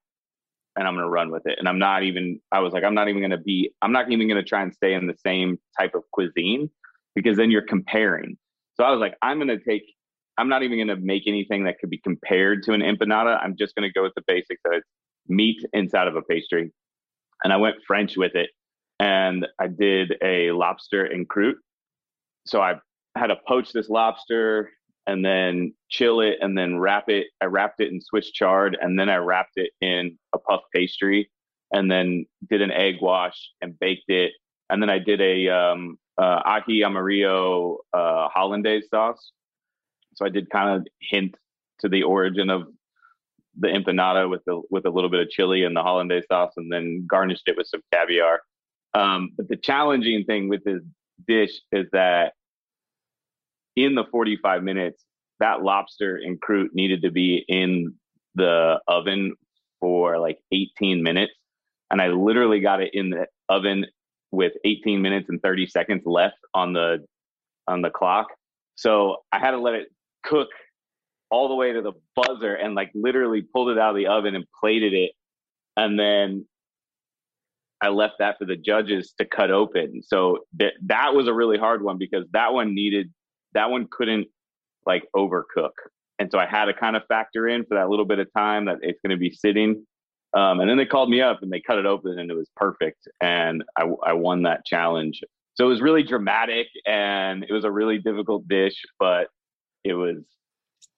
and 0.76 0.86
I'm 0.86 0.94
going 0.94 1.04
to 1.04 1.10
run 1.10 1.30
with 1.30 1.46
it. 1.46 1.58
And 1.58 1.68
I'm 1.68 1.78
not 1.78 2.02
even, 2.02 2.40
I 2.52 2.60
was 2.60 2.72
like, 2.72 2.84
I'm 2.84 2.94
not 2.94 3.08
even 3.08 3.20
going 3.20 3.30
to 3.30 3.38
be, 3.38 3.70
I'm 3.82 3.92
not 3.92 4.10
even 4.10 4.28
going 4.28 4.42
to 4.42 4.48
try 4.48 4.62
and 4.62 4.72
stay 4.74 4.92
in 4.92 5.06
the 5.06 5.16
same 5.24 5.58
type 5.78 5.94
of 5.94 6.02
cuisine 6.12 6.70
because 7.14 7.36
then 7.36 7.50
you're 7.50 7.62
comparing. 7.62 8.36
So 8.74 8.84
I 8.84 8.90
was 8.90 9.00
like, 9.00 9.14
I'm 9.22 9.38
going 9.38 9.48
to 9.48 9.58
take, 9.58 9.82
I'm 10.38 10.48
not 10.48 10.62
even 10.62 10.76
going 10.76 10.88
to 10.88 11.02
make 11.02 11.22
anything 11.26 11.64
that 11.64 11.78
could 11.78 11.88
be 11.88 11.98
compared 11.98 12.62
to 12.64 12.72
an 12.72 12.82
empanada. 12.82 13.42
I'm 13.42 13.56
just 13.56 13.74
going 13.74 13.88
to 13.88 13.92
go 13.92 14.02
with 14.02 14.12
the 14.14 14.22
basics 14.26 14.60
of 14.66 14.74
it's 14.74 14.86
meat 15.28 15.64
inside 15.72 16.08
of 16.08 16.16
a 16.16 16.22
pastry. 16.22 16.70
And 17.42 17.52
I 17.52 17.56
went 17.56 17.76
French 17.86 18.16
with 18.16 18.34
it. 18.34 18.50
And 19.00 19.46
I 19.58 19.66
did 19.66 20.14
a 20.22 20.52
lobster 20.52 21.10
en 21.10 21.26
croûte. 21.26 21.56
So 22.46 22.60
I 22.60 22.74
had 23.16 23.28
to 23.28 23.36
poach 23.48 23.72
this 23.72 23.88
lobster 23.88 24.70
and 25.06 25.24
then 25.24 25.72
chill 25.88 26.20
it 26.20 26.38
and 26.40 26.56
then 26.56 26.78
wrap 26.78 27.08
it. 27.08 27.28
I 27.40 27.46
wrapped 27.46 27.80
it 27.80 27.92
in 27.92 28.00
Swiss 28.00 28.30
chard 28.30 28.76
and 28.80 28.98
then 28.98 29.08
I 29.08 29.16
wrapped 29.16 29.56
it 29.56 29.70
in 29.80 30.18
a 30.34 30.38
puff 30.38 30.62
pastry 30.74 31.30
and 31.72 31.90
then 31.90 32.26
did 32.48 32.62
an 32.62 32.70
egg 32.70 32.96
wash 33.00 33.50
and 33.60 33.78
baked 33.78 34.08
it. 34.08 34.32
And 34.68 34.82
then 34.82 34.90
I 34.90 34.98
did 34.98 35.20
a 35.20 35.48
um, 35.48 35.98
uh, 36.18 36.42
ají 36.42 36.84
amarillo 36.84 37.78
uh, 37.92 38.28
hollandaise 38.28 38.88
sauce. 38.90 39.32
So 40.14 40.24
I 40.24 40.28
did 40.28 40.50
kind 40.50 40.80
of 40.80 40.86
hint 41.00 41.36
to 41.80 41.88
the 41.88 42.02
origin 42.02 42.50
of 42.50 42.68
the 43.58 43.68
empanada 43.68 44.28
with 44.28 44.42
the 44.44 44.60
with 44.70 44.86
a 44.86 44.90
little 44.90 45.10
bit 45.10 45.20
of 45.20 45.30
chili 45.30 45.64
and 45.64 45.76
the 45.76 45.82
hollandaise 45.82 46.24
sauce, 46.30 46.52
and 46.56 46.72
then 46.72 47.06
garnished 47.08 47.44
it 47.46 47.56
with 47.56 47.66
some 47.66 47.82
caviar. 47.92 48.40
Um, 48.94 49.30
but 49.36 49.48
the 49.48 49.56
challenging 49.56 50.24
thing 50.24 50.48
with 50.48 50.64
this 50.64 50.82
dish 51.26 51.60
is 51.72 51.86
that 51.92 52.32
in 53.76 53.94
the 53.94 54.04
45 54.10 54.62
minutes, 54.62 55.04
that 55.38 55.62
lobster 55.62 56.18
en 56.24 56.38
croûte 56.38 56.68
needed 56.72 57.02
to 57.02 57.10
be 57.10 57.44
in 57.46 57.94
the 58.34 58.80
oven 58.88 59.34
for 59.80 60.18
like 60.18 60.38
18 60.52 61.02
minutes. 61.02 61.32
And 61.90 62.00
I 62.00 62.08
literally 62.08 62.60
got 62.60 62.82
it 62.82 62.90
in 62.94 63.10
the 63.10 63.26
oven 63.48 63.86
with 64.32 64.52
18 64.64 65.00
minutes 65.02 65.28
and 65.28 65.40
30 65.40 65.66
seconds 65.66 66.02
left 66.04 66.38
on 66.52 66.72
the 66.72 67.04
on 67.68 67.82
the 67.82 67.90
clock. 67.90 68.28
So 68.76 69.18
I 69.32 69.38
had 69.38 69.52
to 69.52 69.58
let 69.58 69.74
it 69.74 69.88
cook 70.24 70.48
all 71.30 71.48
the 71.48 71.54
way 71.54 71.72
to 71.72 71.82
the 71.82 71.92
buzzer 72.14 72.54
and 72.54 72.74
like 72.74 72.90
literally 72.94 73.42
pulled 73.42 73.70
it 73.70 73.78
out 73.78 73.90
of 73.90 73.96
the 73.96 74.06
oven 74.06 74.34
and 74.34 74.44
plated 74.60 74.92
it. 74.92 75.12
And 75.76 75.98
then 75.98 76.46
I 77.80 77.88
left 77.88 78.14
that 78.20 78.38
for 78.38 78.44
the 78.44 78.56
judges 78.56 79.14
to 79.18 79.26
cut 79.26 79.50
open. 79.50 80.02
So 80.02 80.40
that 80.58 80.72
that 80.86 81.14
was 81.14 81.28
a 81.28 81.34
really 81.34 81.58
hard 81.58 81.82
one 81.82 81.98
because 81.98 82.24
that 82.32 82.52
one 82.52 82.74
needed 82.74 83.12
that 83.56 83.70
one 83.70 83.88
couldn't 83.90 84.28
like 84.86 85.04
overcook. 85.16 85.72
And 86.18 86.30
so 86.30 86.38
I 86.38 86.46
had 86.46 86.66
to 86.66 86.74
kind 86.74 86.96
of 86.96 87.02
factor 87.08 87.48
in 87.48 87.64
for 87.64 87.74
that 87.74 87.88
little 87.88 88.04
bit 88.04 88.18
of 88.18 88.28
time 88.36 88.66
that 88.66 88.78
it's 88.82 89.00
going 89.04 89.10
to 89.10 89.20
be 89.20 89.30
sitting. 89.30 89.84
Um, 90.34 90.60
and 90.60 90.68
then 90.68 90.76
they 90.76 90.86
called 90.86 91.10
me 91.10 91.20
up 91.20 91.42
and 91.42 91.50
they 91.50 91.60
cut 91.60 91.78
it 91.78 91.86
open 91.86 92.18
and 92.18 92.30
it 92.30 92.34
was 92.34 92.48
perfect. 92.56 93.08
And 93.20 93.64
I, 93.76 93.84
I 94.04 94.12
won 94.12 94.42
that 94.42 94.64
challenge. 94.64 95.20
So 95.54 95.64
it 95.64 95.68
was 95.68 95.80
really 95.80 96.02
dramatic 96.02 96.66
and 96.86 97.44
it 97.44 97.52
was 97.52 97.64
a 97.64 97.70
really 97.70 97.98
difficult 97.98 98.46
dish, 98.46 98.76
but 98.98 99.28
it 99.84 99.94
was, 99.94 100.18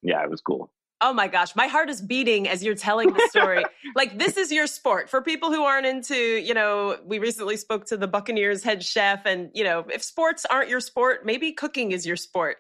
yeah, 0.03 0.23
it 0.23 0.31
was 0.31 0.40
cool. 0.40 0.71
Oh 1.00 1.12
my 1.12 1.28
gosh, 1.28 1.54
my 1.54 1.68
heart 1.68 1.88
is 1.90 2.02
beating 2.02 2.48
as 2.48 2.64
you're 2.64 2.74
telling 2.74 3.12
the 3.12 3.28
story. 3.30 3.64
like 3.94 4.18
this 4.18 4.37
is 4.37 4.50
your 4.50 4.66
sport. 4.66 5.08
For 5.08 5.22
people 5.22 5.52
who 5.52 5.62
aren't 5.62 5.87
into, 5.87 6.16
you 6.16 6.54
know, 6.54 6.98
we 7.04 7.18
recently 7.18 7.56
spoke 7.56 7.87
to 7.87 7.96
the 7.96 8.08
Buccaneers 8.08 8.64
head 8.64 8.82
chef 8.82 9.24
and, 9.24 9.50
you 9.54 9.62
know, 9.62 9.84
if 9.92 10.02
sports 10.02 10.44
aren't 10.44 10.68
your 10.68 10.80
sport, 10.80 11.24
maybe 11.24 11.52
cooking 11.52 11.92
is 11.92 12.04
your 12.04 12.16
sport. 12.16 12.56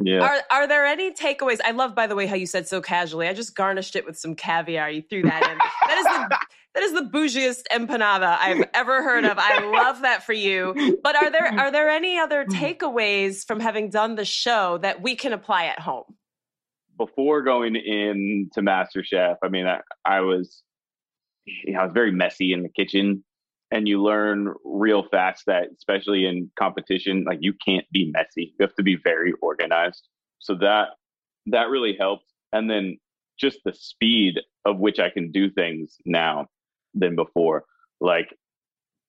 Yeah. 0.00 0.20
Are 0.20 0.40
are 0.50 0.66
there 0.66 0.86
any 0.86 1.12
takeaways? 1.12 1.58
I 1.64 1.72
love 1.72 1.94
by 1.94 2.06
the 2.06 2.16
way 2.16 2.26
how 2.26 2.36
you 2.36 2.46
said 2.46 2.66
so 2.66 2.80
casually. 2.80 3.28
I 3.28 3.34
just 3.34 3.54
garnished 3.54 3.96
it 3.96 4.06
with 4.06 4.18
some 4.18 4.34
caviar. 4.34 4.90
You 4.90 5.02
threw 5.02 5.22
that 5.22 5.42
in. 5.42 5.58
that 5.88 5.98
is 5.98 6.04
the 6.04 6.38
that 6.74 6.82
is 6.82 6.92
the 6.92 7.02
bougiest 7.02 7.64
empanada 7.70 8.36
I've 8.40 8.68
ever 8.74 9.02
heard 9.02 9.24
of. 9.24 9.38
I 9.38 9.60
love 9.60 10.02
that 10.02 10.24
for 10.24 10.32
you. 10.32 10.98
But 11.02 11.16
are 11.16 11.30
there 11.30 11.46
are 11.58 11.70
there 11.70 11.88
any 11.88 12.18
other 12.18 12.44
takeaways 12.50 13.46
from 13.46 13.60
having 13.60 13.90
done 13.90 14.16
the 14.16 14.24
show 14.24 14.78
that 14.78 15.00
we 15.00 15.14
can 15.14 15.32
apply 15.32 15.66
at 15.66 15.78
home? 15.78 16.16
Before 16.96 17.42
going 17.42 17.76
into 17.76 18.60
MasterChef, 18.60 19.36
I 19.42 19.48
mean, 19.48 19.66
I, 19.66 19.80
I 20.04 20.20
was, 20.20 20.62
you 21.46 21.72
know, 21.72 21.80
I 21.80 21.84
was 21.84 21.92
very 21.92 22.12
messy 22.12 22.52
in 22.52 22.62
the 22.62 22.68
kitchen, 22.68 23.24
and 23.70 23.88
you 23.88 24.02
learn 24.02 24.54
real 24.64 25.04
fast 25.10 25.44
that, 25.46 25.68
especially 25.76 26.26
in 26.26 26.50
competition, 26.58 27.24
like 27.24 27.38
you 27.40 27.52
can't 27.52 27.86
be 27.92 28.10
messy. 28.12 28.54
You 28.58 28.66
have 28.66 28.74
to 28.76 28.82
be 28.82 28.96
very 29.02 29.32
organized. 29.42 30.06
So 30.38 30.54
that 30.56 30.90
that 31.46 31.68
really 31.68 31.96
helped, 31.98 32.30
and 32.52 32.70
then 32.70 32.98
just 33.38 33.58
the 33.64 33.72
speed 33.74 34.40
of 34.64 34.78
which 34.78 34.98
I 34.98 35.10
can 35.10 35.32
do 35.32 35.50
things 35.50 35.96
now 36.06 36.46
than 36.94 37.16
before. 37.16 37.64
Like 38.00 38.34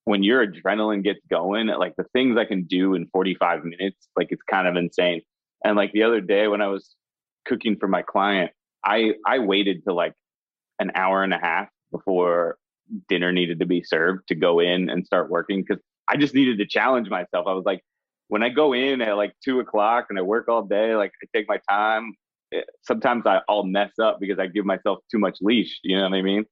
when 0.06 0.24
your 0.24 0.45
adrenaline 0.45 1.04
gets 1.04 1.19
going, 1.30 1.67
like 1.67 1.95
the 1.95 2.06
things 2.13 2.38
I 2.38 2.45
can 2.45 2.63
do 2.63 2.95
in 2.95 3.08
45 3.08 3.63
minutes, 3.63 4.08
like 4.15 4.28
it's 4.32 4.41
kind 4.43 4.67
of 4.67 4.76
insane. 4.76 5.21
And 5.63 5.76
like 5.76 5.91
the 5.93 6.04
other 6.04 6.21
day 6.21 6.48
when 6.48 6.62
I 6.62 6.67
was 6.67 6.95
cooking 7.45 7.77
for 7.77 7.88
my 7.88 8.01
client, 8.01 8.51
I 8.84 9.13
I 9.25 9.39
waited 9.39 9.84
to 9.86 9.93
like 9.93 10.13
an 10.79 10.91
hour 10.95 11.23
and 11.23 11.34
a 11.34 11.39
half 11.39 11.69
before 11.91 12.58
dinner 13.10 13.31
needed 13.31 13.60
to 13.60 13.65
be 13.65 13.84
served 13.84 14.27
to 14.27 14.36
go 14.36 14.60
in 14.60 14.89
and 14.89 15.05
start 15.05 15.29
working 15.29 15.63
because 15.63 15.81
I 16.08 16.17
just 16.17 16.34
needed 16.34 16.60
to 16.60 16.67
challenge 16.67 17.10
myself. 17.10 17.47
I 17.47 17.53
was 17.53 17.63
like, 17.65 17.81
when 18.27 18.43
I 18.43 18.49
go 18.49 18.73
in 18.73 19.01
at 19.01 19.17
like 19.17 19.34
two 19.43 19.60
o'clock 19.60 20.08
and 20.10 20.19
I 20.19 20.21
work 20.21 20.47
all 20.47 20.63
day, 20.63 20.95
like 20.95 21.12
I 21.23 21.38
take 21.38 21.47
my 21.47 21.60
time. 21.69 22.13
Eh, 22.53 22.62
sometimes 22.81 23.25
I, 23.25 23.41
I'll 23.49 23.63
mess 23.63 23.91
up 24.01 24.19
because 24.19 24.39
I 24.39 24.47
give 24.47 24.65
myself 24.65 24.99
too 25.12 25.19
much 25.19 25.38
leash. 25.41 25.79
You 25.84 25.97
know 25.97 26.03
what 26.03 26.13
I 26.13 26.21
mean? 26.21 26.45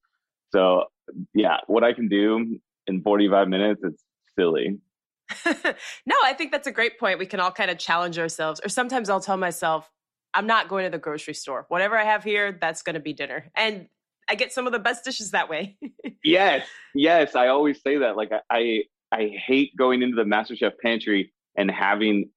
So 0.51 0.85
yeah, 1.33 1.57
what 1.67 1.83
I 1.83 1.93
can 1.93 2.07
do 2.07 2.59
in 2.87 3.01
45 3.01 3.47
minutes, 3.47 3.81
it's 3.83 4.03
silly. 4.37 4.79
no, 5.45 6.15
I 6.23 6.33
think 6.33 6.51
that's 6.51 6.67
a 6.67 6.71
great 6.71 6.99
point. 6.99 7.19
We 7.19 7.25
can 7.25 7.39
all 7.39 7.51
kind 7.51 7.71
of 7.71 7.77
challenge 7.77 8.19
ourselves. 8.19 8.61
Or 8.63 8.69
sometimes 8.69 9.09
I'll 9.09 9.19
tell 9.19 9.37
myself, 9.37 9.89
I'm 10.33 10.47
not 10.47 10.67
going 10.67 10.85
to 10.85 10.89
the 10.89 10.97
grocery 10.97 11.33
store. 11.33 11.65
Whatever 11.69 11.97
I 11.97 12.03
have 12.03 12.23
here, 12.23 12.57
that's 12.59 12.81
going 12.81 12.95
to 12.95 12.99
be 12.99 13.13
dinner. 13.13 13.51
And 13.55 13.87
I 14.27 14.35
get 14.35 14.51
some 14.51 14.65
of 14.65 14.73
the 14.73 14.79
best 14.79 15.03
dishes 15.03 15.31
that 15.31 15.49
way. 15.49 15.77
yes, 16.23 16.65
yes. 16.95 17.35
I 17.35 17.47
always 17.47 17.81
say 17.81 17.97
that. 17.97 18.17
Like 18.17 18.31
I, 18.49 18.83
I 19.11 19.31
hate 19.45 19.75
going 19.77 20.01
into 20.01 20.15
the 20.15 20.23
MasterChef 20.23 20.71
pantry 20.81 21.33
and 21.57 21.69
having 21.69 22.29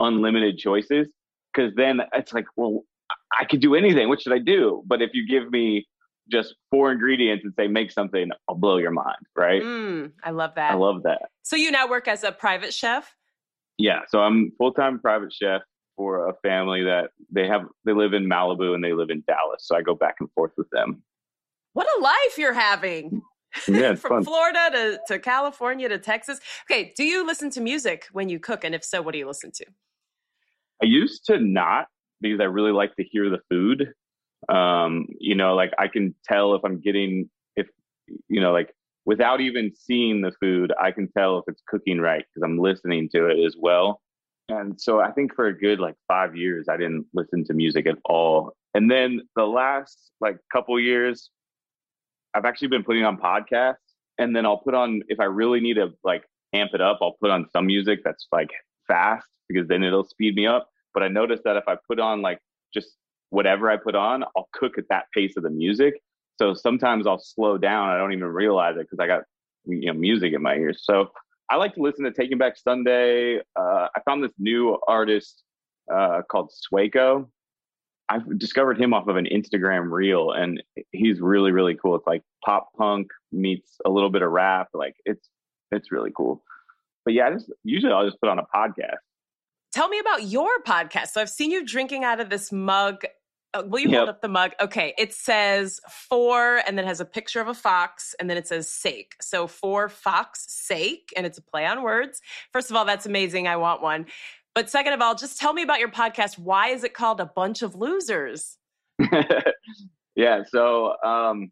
unlimited 0.00 0.58
choices 0.58 1.06
because 1.52 1.72
then 1.76 2.00
it's 2.12 2.32
like, 2.32 2.46
well, 2.56 2.84
I 3.38 3.44
could 3.44 3.60
do 3.60 3.74
anything. 3.74 4.08
What 4.08 4.22
should 4.22 4.32
I 4.32 4.38
do? 4.38 4.82
But 4.86 5.02
if 5.02 5.10
you 5.12 5.26
give 5.26 5.50
me 5.50 5.86
just 6.30 6.54
four 6.70 6.90
ingredients 6.90 7.44
and 7.44 7.52
say 7.56 7.68
make 7.68 7.92
something, 7.92 8.30
I'll 8.48 8.56
blow 8.56 8.78
your 8.78 8.90
mind, 8.90 9.18
right? 9.36 9.62
Mm, 9.62 10.12
I 10.22 10.30
love 10.30 10.54
that. 10.56 10.72
I 10.72 10.74
love 10.74 11.02
that. 11.04 11.22
So 11.42 11.56
you 11.56 11.70
now 11.70 11.88
work 11.88 12.08
as 12.08 12.24
a 12.24 12.32
private 12.32 12.72
chef? 12.72 13.14
Yeah, 13.76 14.00
so 14.08 14.20
I'm 14.20 14.52
full 14.56 14.72
time 14.72 14.98
private 14.98 15.32
chef 15.32 15.62
for 15.96 16.28
a 16.28 16.34
family 16.42 16.82
that 16.84 17.10
they 17.30 17.46
have 17.46 17.62
they 17.84 17.92
live 17.92 18.12
in 18.12 18.28
Malibu 18.28 18.74
and 18.74 18.82
they 18.82 18.92
live 18.92 19.10
in 19.10 19.22
Dallas. 19.26 19.60
So 19.66 19.76
I 19.76 19.82
go 19.82 19.94
back 19.94 20.16
and 20.20 20.30
forth 20.32 20.52
with 20.56 20.68
them. 20.70 21.02
What 21.72 21.86
a 21.98 22.00
life 22.00 22.38
you're 22.38 22.52
having. 22.52 23.22
Yeah, 23.68 23.94
From 23.96 24.10
fun. 24.10 24.24
Florida 24.24 24.70
to, 24.72 25.00
to 25.08 25.18
California 25.18 25.88
to 25.88 25.98
Texas. 25.98 26.40
Okay, 26.70 26.92
do 26.96 27.04
you 27.04 27.26
listen 27.26 27.50
to 27.50 27.60
music 27.60 28.06
when 28.12 28.28
you 28.28 28.38
cook? 28.38 28.64
And 28.64 28.74
if 28.74 28.84
so, 28.84 29.02
what 29.02 29.12
do 29.12 29.18
you 29.18 29.26
listen 29.26 29.52
to? 29.52 29.66
I 30.82 30.86
used 30.86 31.24
to 31.26 31.38
not 31.38 31.86
because 32.20 32.40
I 32.40 32.44
really 32.44 32.72
like 32.72 32.96
to 32.96 33.04
hear 33.04 33.30
the 33.30 33.40
food. 33.50 33.92
Um, 34.48 35.06
you 35.20 35.34
know, 35.34 35.54
like 35.54 35.72
I 35.78 35.88
can 35.88 36.14
tell 36.24 36.54
if 36.54 36.62
I'm 36.64 36.80
getting 36.80 37.30
if 37.56 37.66
you 38.28 38.40
know, 38.40 38.52
like 38.52 38.74
without 39.04 39.40
even 39.40 39.72
seeing 39.74 40.20
the 40.20 40.32
food, 40.40 40.72
I 40.80 40.90
can 40.90 41.10
tell 41.16 41.38
if 41.38 41.44
it's 41.48 41.62
cooking 41.66 42.00
right 42.00 42.24
because 42.34 42.44
I'm 42.44 42.58
listening 42.58 43.08
to 43.14 43.26
it 43.26 43.44
as 43.44 43.56
well. 43.58 44.00
And 44.48 44.78
so 44.80 45.00
I 45.00 45.10
think 45.10 45.34
for 45.34 45.46
a 45.46 45.58
good 45.58 45.80
like 45.80 45.96
five 46.06 46.36
years, 46.36 46.68
I 46.68 46.76
didn't 46.76 47.06
listen 47.14 47.44
to 47.44 47.54
music 47.54 47.86
at 47.86 47.98
all. 48.04 48.54
And 48.74 48.90
then 48.90 49.22
the 49.36 49.44
last 49.44 50.10
like 50.20 50.36
couple 50.52 50.78
years, 50.78 51.30
I've 52.34 52.44
actually 52.44 52.68
been 52.68 52.84
putting 52.84 53.04
on 53.04 53.16
podcasts. 53.16 53.76
And 54.18 54.34
then 54.34 54.46
I'll 54.46 54.58
put 54.58 54.74
on 54.74 55.02
if 55.08 55.18
I 55.18 55.24
really 55.24 55.60
need 55.60 55.74
to 55.74 55.92
like 56.04 56.24
amp 56.52 56.72
it 56.74 56.80
up, 56.80 56.98
I'll 57.02 57.16
put 57.20 57.30
on 57.30 57.46
some 57.52 57.66
music 57.66 58.00
that's 58.04 58.26
like 58.30 58.50
fast 58.86 59.26
because 59.48 59.66
then 59.68 59.82
it'll 59.82 60.04
speed 60.04 60.36
me 60.36 60.46
up. 60.46 60.68
But 60.92 61.02
I 61.02 61.08
noticed 61.08 61.44
that 61.44 61.56
if 61.56 61.64
I 61.66 61.76
put 61.88 61.98
on 61.98 62.22
like 62.22 62.38
just 62.72 62.96
whatever 63.30 63.70
I 63.70 63.76
put 63.76 63.94
on, 63.94 64.24
I'll 64.36 64.48
cook 64.52 64.78
at 64.78 64.84
that 64.90 65.06
pace 65.12 65.36
of 65.36 65.42
the 65.42 65.50
music. 65.50 65.94
So 66.40 66.54
sometimes 66.54 67.06
I'll 67.06 67.18
slow 67.18 67.58
down. 67.58 67.88
I 67.88 67.98
don't 67.98 68.12
even 68.12 68.26
realize 68.26 68.76
it 68.76 68.82
because 68.88 68.98
I 69.00 69.06
got 69.06 69.22
you 69.66 69.86
know 69.86 69.94
music 69.94 70.32
in 70.32 70.42
my 70.42 70.54
ears. 70.54 70.82
So 70.84 71.10
I 71.50 71.56
like 71.56 71.74
to 71.74 71.82
listen 71.82 72.04
to 72.04 72.12
Taking 72.12 72.38
Back 72.38 72.56
Sunday. 72.56 73.38
Uh, 73.56 73.88
I 73.94 74.00
found 74.04 74.24
this 74.24 74.32
new 74.38 74.78
artist 74.88 75.42
uh, 75.92 76.22
called 76.30 76.50
Swaco. 76.50 77.28
I 78.08 78.18
discovered 78.36 78.78
him 78.80 78.92
off 78.92 79.08
of 79.08 79.16
an 79.16 79.26
Instagram 79.26 79.90
reel, 79.90 80.32
and 80.32 80.62
he's 80.92 81.20
really 81.20 81.52
really 81.52 81.74
cool. 81.74 81.96
It's 81.96 82.06
like 82.06 82.22
pop 82.44 82.68
punk 82.76 83.08
meets 83.32 83.76
a 83.86 83.90
little 83.90 84.10
bit 84.10 84.22
of 84.22 84.30
rap. 84.30 84.68
Like 84.74 84.94
it's 85.04 85.28
it's 85.70 85.90
really 85.90 86.10
cool. 86.14 86.42
But 87.04 87.14
yeah, 87.14 87.26
I 87.26 87.32
just 87.32 87.50
usually 87.64 87.92
I'll 87.92 88.06
just 88.06 88.20
put 88.20 88.28
on 88.28 88.38
a 88.38 88.46
podcast. 88.54 88.98
Tell 89.72 89.88
me 89.88 89.98
about 89.98 90.24
your 90.24 90.50
podcast. 90.66 91.08
So 91.08 91.20
I've 91.20 91.30
seen 91.30 91.50
you 91.50 91.64
drinking 91.64 92.04
out 92.04 92.20
of 92.20 92.30
this 92.30 92.52
mug. 92.52 93.04
Uh, 93.54 93.62
will 93.66 93.80
you 93.80 93.88
Yep. 93.88 93.96
hold 93.98 94.08
up 94.08 94.20
the 94.20 94.28
mug? 94.28 94.52
Okay. 94.60 94.92
It 94.98 95.14
says 95.14 95.80
for, 95.88 96.60
and 96.66 96.76
then 96.76 96.84
has 96.86 97.00
a 97.00 97.04
picture 97.04 97.40
of 97.40 97.48
a 97.48 97.54
fox, 97.54 98.14
and 98.18 98.28
then 98.28 98.36
it 98.36 98.46
says 98.48 98.68
sake. 98.68 99.14
So 99.20 99.46
for 99.46 99.88
fox 99.88 100.44
sake, 100.48 101.12
and 101.16 101.24
it's 101.24 101.38
a 101.38 101.42
play 101.42 101.64
on 101.64 101.82
words. 101.82 102.20
First 102.52 102.70
of 102.70 102.76
all, 102.76 102.84
that's 102.84 103.06
amazing. 103.06 103.46
I 103.48 103.56
want 103.56 103.80
one. 103.80 104.06
But 104.54 104.68
second 104.70 104.92
of 104.92 105.00
all, 105.00 105.14
just 105.14 105.40
tell 105.40 105.52
me 105.52 105.62
about 105.62 105.80
your 105.80 105.90
podcast. 105.90 106.38
Why 106.38 106.68
is 106.68 106.84
it 106.84 106.94
called 106.94 107.20
A 107.20 107.26
Bunch 107.26 107.62
of 107.62 107.74
Losers? 107.74 108.56
yeah. 110.14 110.42
So, 110.48 110.94
um, 111.02 111.50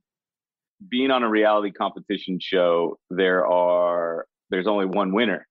being 0.89 1.11
on 1.11 1.23
a 1.23 1.29
reality 1.29 1.71
competition 1.73 2.39
show, 2.41 2.99
there 3.11 3.47
are 3.47 4.27
there's 4.51 4.67
only 4.67 4.87
one 4.87 5.13
winner, 5.13 5.47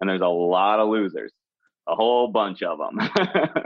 and 0.00 0.08
there's 0.10 0.20
a 0.20 0.26
lot 0.28 0.80
of 0.80 0.88
losers, 0.88 1.32
a 1.88 1.94
whole 1.94 2.28
bunch 2.28 2.62
of 2.62 2.78
them. 2.78 3.10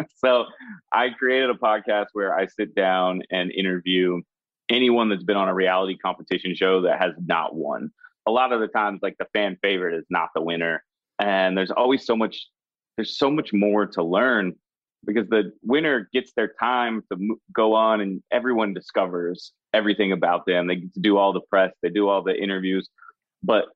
so, 0.16 0.44
I 0.92 1.10
created 1.10 1.50
a 1.50 1.54
podcast 1.54 2.06
where 2.12 2.36
I 2.36 2.46
sit 2.46 2.74
down 2.74 3.22
and 3.30 3.50
interview 3.52 4.20
anyone 4.68 5.08
that's 5.08 5.24
been 5.24 5.36
on 5.36 5.48
a 5.48 5.54
reality 5.54 5.96
competition 5.96 6.54
show 6.54 6.82
that 6.82 7.00
has 7.00 7.12
not 7.24 7.54
won. 7.54 7.90
A 8.26 8.30
lot 8.30 8.52
of 8.52 8.60
the 8.60 8.68
times, 8.68 9.00
like 9.02 9.16
the 9.18 9.26
fan 9.32 9.56
favorite 9.62 9.94
is 9.94 10.04
not 10.10 10.30
the 10.34 10.42
winner, 10.42 10.82
and 11.18 11.56
there's 11.56 11.70
always 11.70 12.04
so 12.04 12.16
much. 12.16 12.46
There's 12.96 13.18
so 13.18 13.30
much 13.30 13.52
more 13.52 13.86
to 13.86 14.02
learn 14.02 14.54
because 15.04 15.28
the 15.28 15.52
winner 15.62 16.08
gets 16.12 16.32
their 16.34 16.52
time 16.60 17.02
to 17.12 17.38
go 17.54 17.74
on 17.74 18.00
and 18.00 18.22
everyone 18.32 18.74
discovers 18.74 19.52
everything 19.72 20.12
about 20.12 20.46
them. 20.46 20.66
They 20.66 20.76
get 20.76 20.94
to 20.94 21.00
do 21.00 21.16
all 21.16 21.32
the 21.32 21.40
press, 21.40 21.72
they 21.82 21.90
do 21.90 22.08
all 22.08 22.22
the 22.22 22.34
interviews, 22.34 22.88
but 23.42 23.66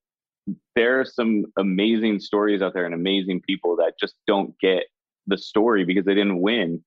there 0.77 1.01
are 1.01 1.05
some 1.05 1.47
amazing 1.59 2.21
stories 2.21 2.63
out 2.63 2.75
there 2.75 2.85
and 2.85 2.95
amazing 2.95 3.41
people 3.43 3.77
that 3.77 3.95
just 3.99 4.15
don't 4.27 4.59
get 4.61 4.85
the 5.27 5.39
story 5.39 5.85
because 5.85 6.05
they 6.05 6.15
didn't 6.15 6.41
win. 6.41 6.83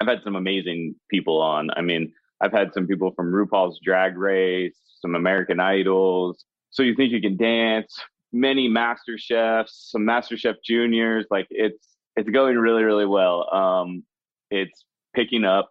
I've 0.00 0.08
had 0.08 0.22
some 0.22 0.36
amazing 0.36 0.94
people 1.10 1.40
on. 1.40 1.70
I 1.76 1.80
mean, 1.80 2.12
I've 2.40 2.52
had 2.52 2.72
some 2.72 2.86
people 2.86 3.12
from 3.12 3.32
RuPaul's 3.32 3.80
Drag 3.82 4.16
Race, 4.16 4.76
some 5.00 5.14
American 5.14 5.60
Idols. 5.60 6.44
So 6.70 6.82
you 6.82 6.94
think 6.94 7.12
you 7.12 7.20
can 7.20 7.36
dance? 7.36 7.98
Many 8.32 8.68
MasterChefs, 8.68 9.90
some 9.90 10.02
MasterChef 10.02 10.56
Juniors. 10.64 11.26
Like 11.30 11.46
it's 11.50 11.96
it's 12.16 12.28
going 12.28 12.58
really 12.58 12.84
really 12.84 13.06
well. 13.06 13.52
Um, 13.52 14.04
it's 14.50 14.84
picking 15.14 15.44
up 15.44 15.70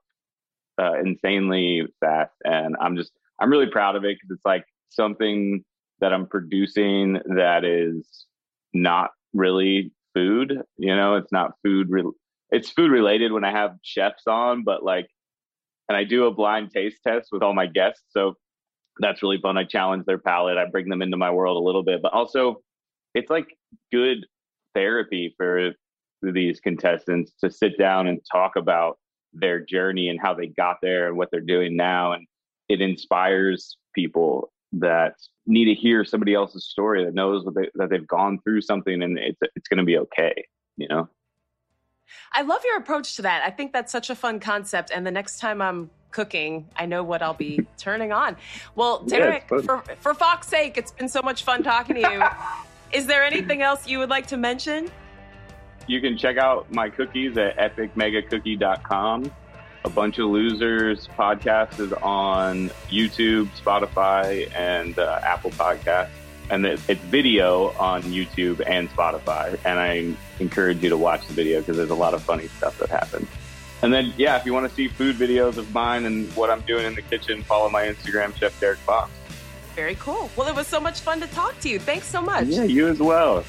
uh, 0.81 0.93
insanely 0.99 1.83
fast, 1.99 2.33
and 2.43 2.75
I'm 2.81 2.97
just 2.97 3.11
I'm 3.39 3.51
really 3.51 3.69
proud 3.69 3.95
of 3.95 4.03
it 4.03 4.17
because 4.17 4.35
it's 4.35 4.45
like 4.45 4.65
something 4.89 5.63
that 5.99 6.13
I'm 6.13 6.27
producing 6.27 7.19
that 7.35 7.63
is 7.63 8.25
not 8.73 9.11
really 9.33 9.91
food. 10.13 10.61
You 10.77 10.95
know, 10.95 11.15
it's 11.15 11.31
not 11.31 11.53
food. 11.63 11.87
Re- 11.89 12.11
it's 12.51 12.69
food 12.69 12.91
related 12.91 13.31
when 13.31 13.43
I 13.43 13.51
have 13.51 13.77
chefs 13.81 14.23
on, 14.27 14.63
but 14.63 14.83
like, 14.83 15.07
and 15.89 15.97
I 15.97 16.03
do 16.03 16.25
a 16.25 16.33
blind 16.33 16.71
taste 16.71 16.99
test 17.05 17.29
with 17.31 17.43
all 17.43 17.53
my 17.53 17.65
guests, 17.65 18.03
so 18.09 18.35
that's 18.99 19.21
really 19.21 19.39
fun. 19.41 19.57
I 19.57 19.63
challenge 19.63 20.05
their 20.05 20.17
palate. 20.17 20.57
I 20.57 20.65
bring 20.65 20.89
them 20.89 21.01
into 21.01 21.17
my 21.17 21.31
world 21.31 21.57
a 21.57 21.65
little 21.65 21.83
bit, 21.83 22.01
but 22.01 22.13
also 22.13 22.61
it's 23.13 23.29
like 23.29 23.47
good 23.91 24.25
therapy 24.73 25.33
for 25.37 25.71
these 26.21 26.59
contestants 26.59 27.31
to 27.43 27.51
sit 27.51 27.77
down 27.77 28.07
and 28.07 28.19
talk 28.31 28.55
about 28.55 28.97
their 29.33 29.59
journey 29.59 30.09
and 30.09 30.19
how 30.21 30.33
they 30.33 30.47
got 30.47 30.77
there 30.81 31.07
and 31.07 31.17
what 31.17 31.29
they're 31.31 31.41
doing 31.41 31.75
now. 31.75 32.13
And 32.13 32.25
it 32.69 32.81
inspires 32.81 33.77
people 33.93 34.51
that 34.73 35.13
need 35.45 35.65
to 35.65 35.73
hear 35.73 36.03
somebody 36.03 36.33
else's 36.33 36.65
story 36.65 37.05
that 37.05 37.13
knows 37.13 37.45
what 37.45 37.55
they, 37.55 37.69
that 37.75 37.89
they've 37.89 38.07
gone 38.07 38.39
through 38.43 38.61
something 38.61 39.01
and 39.01 39.17
it's, 39.17 39.39
it's 39.55 39.67
going 39.67 39.77
to 39.77 39.85
be 39.85 39.97
okay, 39.97 40.33
you 40.75 40.87
know? 40.87 41.07
I 42.33 42.41
love 42.41 42.61
your 42.65 42.77
approach 42.77 43.15
to 43.17 43.21
that. 43.23 43.43
I 43.45 43.49
think 43.49 43.73
that's 43.73 43.91
such 43.91 44.09
a 44.09 44.15
fun 44.15 44.39
concept. 44.39 44.91
And 44.93 45.05
the 45.05 45.11
next 45.11 45.39
time 45.39 45.61
I'm 45.61 45.89
cooking, 46.11 46.67
I 46.75 46.85
know 46.85 47.03
what 47.03 47.21
I'll 47.21 47.33
be 47.33 47.65
turning 47.77 48.11
on. 48.11 48.37
Well, 48.75 49.03
Derrick, 49.03 49.47
it's 49.51 49.65
for, 49.65 49.83
for 49.99 50.13
Fox's 50.13 50.49
sake, 50.49 50.77
it's 50.77 50.91
been 50.91 51.09
so 51.09 51.21
much 51.21 51.43
fun 51.43 51.63
talking 51.63 51.95
to 51.95 52.01
you. 52.01 52.23
Is 52.97 53.05
there 53.05 53.23
anything 53.23 53.61
else 53.61 53.87
you 53.87 53.99
would 53.99 54.09
like 54.09 54.27
to 54.27 54.37
mention? 54.37 54.89
You 55.87 56.01
can 56.01 56.17
check 56.17 56.37
out 56.37 56.71
my 56.71 56.89
cookies 56.89 57.37
at 57.37 57.57
epicmegacookie.com. 57.57 59.31
A 59.85 59.89
Bunch 59.89 60.17
of 60.17 60.27
Losers 60.27 61.07
podcast 61.17 61.79
is 61.79 61.93
on 61.93 62.69
YouTube, 62.89 63.47
Spotify, 63.57 64.53
and 64.55 64.97
uh, 64.99 65.19
Apple 65.23 65.51
Podcasts. 65.51 66.09
And 66.49 66.65
it, 66.65 66.79
it's 66.87 67.01
video 67.01 67.69
on 67.73 68.03
YouTube 68.03 68.61
and 68.65 68.89
Spotify. 68.89 69.59
And 69.65 69.79
I 69.79 70.13
encourage 70.39 70.81
you 70.83 70.89
to 70.89 70.97
watch 70.97 71.25
the 71.27 71.33
video 71.33 71.59
because 71.59 71.77
there's 71.77 71.89
a 71.89 71.95
lot 71.95 72.13
of 72.13 72.23
funny 72.23 72.47
stuff 72.47 72.77
that 72.79 72.89
happens. 72.89 73.27
And 73.81 73.93
then, 73.93 74.13
yeah, 74.17 74.37
if 74.37 74.45
you 74.45 74.53
want 74.53 74.67
to 74.67 74.73
see 74.73 74.87
food 74.87 75.17
videos 75.17 75.57
of 75.57 75.73
mine 75.73 76.05
and 76.05 76.31
what 76.35 76.49
I'm 76.49 76.61
doing 76.61 76.85
in 76.85 76.95
the 76.95 77.01
kitchen, 77.01 77.43
follow 77.43 77.69
my 77.69 77.83
Instagram, 77.83 78.35
Chef 78.35 78.59
Derrick 78.59 78.79
Fox. 78.79 79.11
Very 79.75 79.95
cool. 79.95 80.29
Well, 80.35 80.47
it 80.47 80.55
was 80.55 80.65
so 80.65 80.79
much 80.79 81.01
fun 81.01 81.21
to 81.21 81.27
talk 81.27 81.59
to 81.59 81.69
you. 81.69 81.79
Thanks 81.79 82.07
so 82.07 82.21
much. 82.21 82.47
Yeah, 82.47 82.63
you 82.63 82.87
as 82.87 82.99
well. 82.99 83.43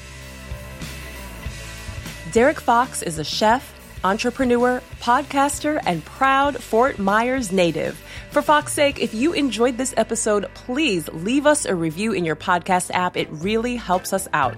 Derek 2.31 2.59
Fox 2.59 3.01
is 3.01 3.17
a 3.17 3.23
chef, 3.23 3.73
entrepreneur, 4.03 4.81
podcaster, 4.99 5.81
and 5.85 6.03
proud 6.05 6.61
Fort 6.61 6.99
Myers 6.99 7.51
native. 7.51 8.01
For 8.31 8.41
Fox's 8.41 8.75
sake, 8.75 8.99
if 8.99 9.13
you 9.13 9.33
enjoyed 9.33 9.77
this 9.77 9.93
episode, 9.97 10.45
please 10.53 11.07
leave 11.09 11.45
us 11.45 11.65
a 11.65 11.75
review 11.75 12.13
in 12.13 12.25
your 12.25 12.35
podcast 12.35 12.91
app. 12.91 13.17
It 13.17 13.27
really 13.31 13.75
helps 13.75 14.13
us 14.13 14.27
out. 14.33 14.55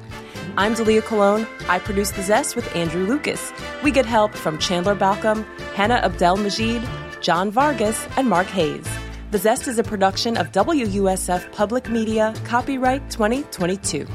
I'm 0.58 0.76
Dalia 0.76 1.02
Colon. 1.02 1.48
I 1.70 1.80
produce 1.80 2.12
The 2.12 2.24
Zest 2.24 2.56
with 2.56 2.76
Andrew 2.76 3.06
Lucas. 3.06 3.54
We 3.84 3.92
get 3.92 4.06
help 4.06 4.36
from 4.36 4.58
Chandler 4.58 4.96
Balcom, 4.96 5.46
Hannah 5.74 6.02
Abdel 6.04 6.38
Majid, 6.38 6.82
John 7.22 7.50
Vargas, 7.52 8.08
and 8.18 8.28
Mark 8.28 8.48
Hayes. 8.48 8.88
The 9.32 9.38
Zest 9.38 9.70
is 9.70 9.80
a 9.80 9.84
production 9.84 10.36
of 10.36 10.52
WUSF 10.52 11.54
Public 11.54 11.90
Media, 11.90 12.34
copyright 12.44 13.10
2022. 13.12 14.06